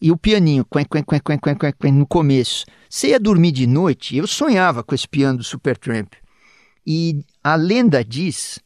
E 0.00 0.12
o 0.12 0.16
pianinho, 0.16 0.66
quen, 0.66 0.84
quen, 0.84 1.02
quen, 1.02 1.20
quen, 1.20 1.38
quen, 1.38 1.72
quen, 1.72 1.92
no 1.92 2.06
começo. 2.06 2.66
Você 2.90 3.08
ia 3.08 3.20
dormir 3.20 3.52
de 3.52 3.66
noite, 3.66 4.16
eu 4.16 4.26
sonhava 4.26 4.82
com 4.82 4.94
esse 4.94 5.08
piano 5.08 5.38
do 5.38 5.44
Supertramp. 5.44 6.12
E 6.86 7.24
a 7.42 7.54
lenda 7.54 8.04
diz 8.04 8.58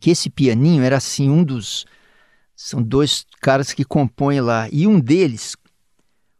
que 0.00 0.10
esse 0.10 0.28
pianinho 0.28 0.82
era 0.82 0.96
assim 0.96 1.30
um 1.30 1.42
dos 1.42 1.86
são 2.56 2.82
dois 2.82 3.26
caras 3.40 3.72
que 3.72 3.84
compõem 3.84 4.40
lá 4.40 4.68
e 4.70 4.86
um 4.86 5.00
deles 5.00 5.56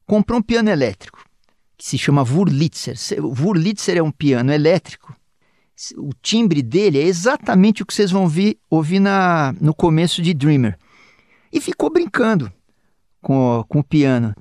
comprou 0.06 0.38
um 0.38 0.42
piano 0.42 0.70
elétrico 0.70 1.24
que 1.76 1.84
se 1.84 1.98
chama 1.98 2.22
Wurlitzer. 2.22 2.96
Wurlitzer 3.20 3.96
é 3.96 4.02
um 4.02 4.10
piano 4.10 4.52
elétrico. 4.52 5.14
O 5.96 6.10
timbre 6.22 6.62
dele 6.62 7.00
é 7.00 7.02
exatamente 7.02 7.82
o 7.82 7.86
que 7.86 7.92
vocês 7.92 8.10
vão 8.10 8.22
ouvir, 8.22 8.58
ouvir 8.70 9.00
na, 9.00 9.52
no 9.60 9.74
começo 9.74 10.22
de 10.22 10.32
Dreamer. 10.32 10.78
E 11.52 11.60
ficou 11.60 11.90
brincando 11.90 12.52
com, 13.20 13.64
com 13.68 13.80
o 13.80 13.84
piano. 13.84 14.34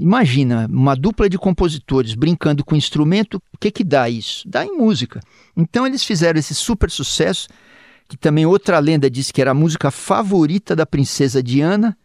Imagina, 0.00 0.66
uma 0.70 0.94
dupla 0.94 1.28
de 1.28 1.36
compositores 1.36 2.14
brincando 2.14 2.64
com 2.64 2.76
instrumento, 2.76 3.42
o 3.52 3.58
que 3.58 3.70
que 3.70 3.82
dá 3.82 4.08
isso? 4.08 4.48
Dá 4.48 4.64
em 4.64 4.76
música. 4.76 5.20
Então 5.56 5.86
eles 5.86 6.04
fizeram 6.04 6.38
esse 6.38 6.54
super 6.54 6.90
sucesso, 6.90 7.48
que 8.08 8.16
também 8.16 8.46
outra 8.46 8.78
lenda 8.78 9.10
diz 9.10 9.32
que 9.32 9.40
era 9.40 9.50
a 9.50 9.54
música 9.54 9.90
favorita 9.90 10.76
da 10.76 10.86
princesa 10.86 11.42
Diana, 11.42 11.96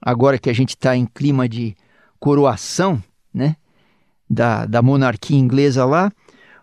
agora 0.00 0.38
que 0.38 0.48
a 0.48 0.54
gente 0.54 0.70
está 0.70 0.96
em 0.96 1.06
clima 1.06 1.48
de 1.48 1.76
coroação, 2.18 3.02
né, 3.32 3.56
da, 4.28 4.64
da 4.64 4.80
monarquia 4.80 5.38
inglesa 5.38 5.84
lá. 5.84 6.10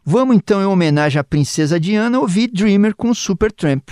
Vamos 0.03 0.35
então, 0.35 0.61
em 0.61 0.65
homenagem 0.65 1.19
à 1.19 1.23
princesa 1.23 1.79
Diana, 1.79 2.19
ouvir 2.19 2.47
Dreamer 2.47 2.95
com 2.95 3.13
Supertramp. 3.13 3.87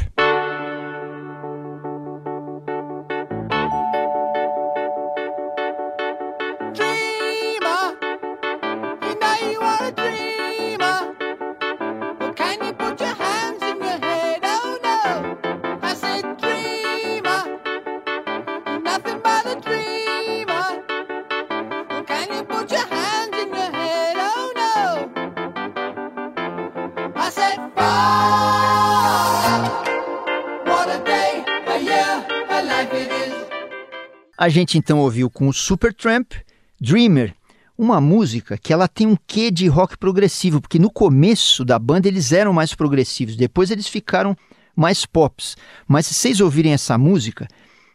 A 34.40 34.48
gente 34.48 34.78
então 34.78 35.00
ouviu 35.00 35.30
com 35.30 35.50
o 35.50 35.54
Supertramp, 35.54 36.32
Dreamer, 36.80 37.36
uma 37.78 38.00
música 38.00 38.58
que 38.58 38.72
ela 38.72 38.88
tem 38.88 39.06
um 39.06 39.18
quê 39.28 39.52
de 39.52 39.68
rock 39.68 39.98
progressivo, 39.98 40.62
porque 40.62 40.80
no 40.80 40.90
começo 40.90 41.66
da 41.66 41.78
banda 41.78 42.08
eles 42.08 42.32
eram 42.32 42.54
mais 42.54 42.74
progressivos, 42.74 43.36
depois 43.36 43.70
eles 43.70 43.90
ficaram 43.90 44.38
mais 44.74 45.06
pops. 45.06 45.58
Mas 45.86 46.06
se 46.06 46.14
vocês 46.14 46.40
ouvirem 46.40 46.72
essa 46.72 46.98
música, 46.98 47.50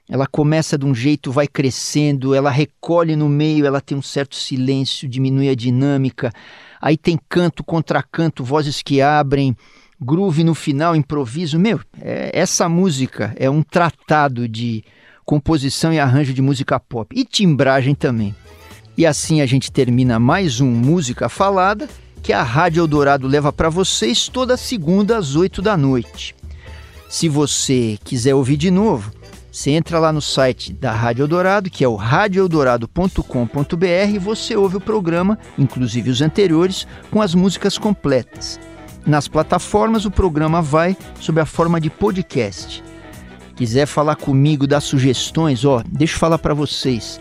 ela 0.06 0.26
começa 0.26 0.76
de 0.76 0.84
um 0.84 0.94
jeito, 0.94 1.32
vai 1.32 1.48
crescendo, 1.48 2.34
ela 2.34 2.50
recolhe 2.50 3.16
no 3.16 3.26
meio, 3.26 3.64
ela 3.64 3.80
tem 3.80 3.96
um 3.96 4.02
certo 4.02 4.36
silêncio, 4.36 5.08
diminui 5.08 5.48
a 5.48 5.54
dinâmica. 5.54 6.30
Aí 6.78 6.98
tem 6.98 7.18
canto, 7.26 7.64
contracanto, 7.64 8.44
vozes 8.44 8.82
que 8.82 9.00
abrem, 9.00 9.56
groove 9.98 10.44
no 10.44 10.54
final, 10.54 10.94
improviso. 10.94 11.58
Meu, 11.58 11.80
é, 12.02 12.30
essa 12.34 12.68
música 12.68 13.34
é 13.38 13.48
um 13.48 13.62
tratado 13.62 14.46
de 14.46 14.84
composição 15.24 15.92
e 15.92 15.98
arranjo 15.98 16.32
de 16.32 16.42
música 16.42 16.78
pop 16.78 17.14
e 17.18 17.24
timbragem 17.24 17.94
também. 17.94 18.34
E 18.96 19.04
assim 19.04 19.40
a 19.40 19.46
gente 19.46 19.72
termina 19.72 20.18
mais 20.18 20.60
um 20.60 20.70
Música 20.70 21.28
Falada 21.28 21.88
que 22.22 22.32
a 22.32 22.42
Rádio 22.42 22.80
Eldorado 22.80 23.26
leva 23.26 23.52
para 23.52 23.68
vocês 23.68 24.28
toda 24.28 24.56
segunda 24.56 25.18
às 25.18 25.34
8 25.34 25.60
da 25.60 25.76
noite. 25.76 26.34
Se 27.08 27.28
você 27.28 27.98
quiser 28.02 28.34
ouvir 28.34 28.56
de 28.56 28.70
novo, 28.70 29.12
você 29.50 29.70
entra 29.70 29.98
lá 29.98 30.12
no 30.12 30.20
site 30.20 30.72
da 30.72 30.92
Rádio 30.92 31.22
Eldorado, 31.22 31.70
que 31.70 31.84
é 31.84 31.88
o 31.88 31.94
radioeldorado.com.br, 31.94 34.10
e 34.12 34.18
você 34.18 34.56
ouve 34.56 34.76
o 34.76 34.80
programa, 34.80 35.38
inclusive 35.58 36.10
os 36.10 36.20
anteriores, 36.20 36.86
com 37.10 37.22
as 37.22 37.34
músicas 37.34 37.78
completas. 37.78 38.60
Nas 39.06 39.28
plataformas, 39.28 40.04
o 40.04 40.10
programa 40.10 40.62
vai 40.62 40.96
sob 41.20 41.40
a 41.40 41.46
forma 41.46 41.80
de 41.80 41.90
podcast. 41.90 42.83
Quiser 43.56 43.86
falar 43.86 44.16
comigo, 44.16 44.66
dar 44.66 44.80
sugestões, 44.80 45.64
ó, 45.64 45.82
deixa 45.86 46.14
eu 46.14 46.18
falar 46.18 46.38
para 46.38 46.54
vocês. 46.54 47.20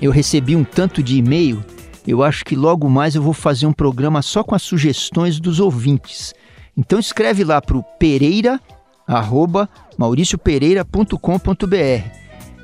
Eu 0.00 0.10
recebi 0.10 0.54
um 0.54 0.64
tanto 0.64 1.02
de 1.02 1.16
e-mail, 1.16 1.64
eu 2.06 2.22
acho 2.22 2.44
que 2.44 2.56
logo 2.56 2.88
mais 2.88 3.14
eu 3.14 3.22
vou 3.22 3.32
fazer 3.32 3.66
um 3.66 3.72
programa 3.72 4.22
só 4.22 4.42
com 4.42 4.54
as 4.54 4.62
sugestões 4.62 5.40
dos 5.40 5.60
ouvintes. 5.60 6.34
Então 6.76 6.98
escreve 6.98 7.44
lá 7.44 7.60
para 7.60 7.76
o 7.76 7.82
Pereira 7.82 8.60
arroba 9.06 9.68
mauriciopereira.com.br 9.98 12.22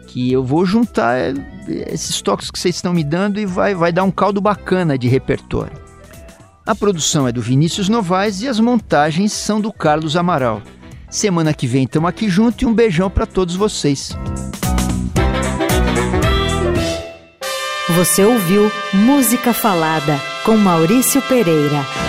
que 0.08 0.32
eu 0.32 0.42
vou 0.42 0.64
juntar 0.64 1.18
eh, 1.18 1.34
esses 1.92 2.20
toques 2.22 2.50
que 2.50 2.58
vocês 2.58 2.76
estão 2.76 2.92
me 2.92 3.04
dando 3.04 3.38
e 3.38 3.46
vai, 3.46 3.74
vai 3.74 3.92
dar 3.92 4.04
um 4.04 4.10
caldo 4.10 4.40
bacana 4.40 4.98
de 4.98 5.06
repertório. 5.06 5.76
A 6.66 6.74
produção 6.74 7.28
é 7.28 7.32
do 7.32 7.40
Vinícius 7.40 7.88
Novaes 7.88 8.42
e 8.42 8.48
as 8.48 8.58
montagens 8.58 9.32
são 9.32 9.60
do 9.60 9.72
Carlos 9.72 10.16
Amaral. 10.16 10.62
Semana 11.10 11.54
que 11.54 11.66
vem 11.66 11.84
estamos 11.84 12.08
aqui 12.08 12.28
junto 12.28 12.62
e 12.62 12.66
um 12.66 12.74
beijão 12.74 13.08
para 13.08 13.26
todos 13.26 13.56
vocês. 13.56 14.12
Você 17.90 18.24
ouviu 18.24 18.70
Música 18.92 19.54
Falada 19.54 20.20
com 20.44 20.56
Maurício 20.56 21.22
Pereira. 21.22 22.07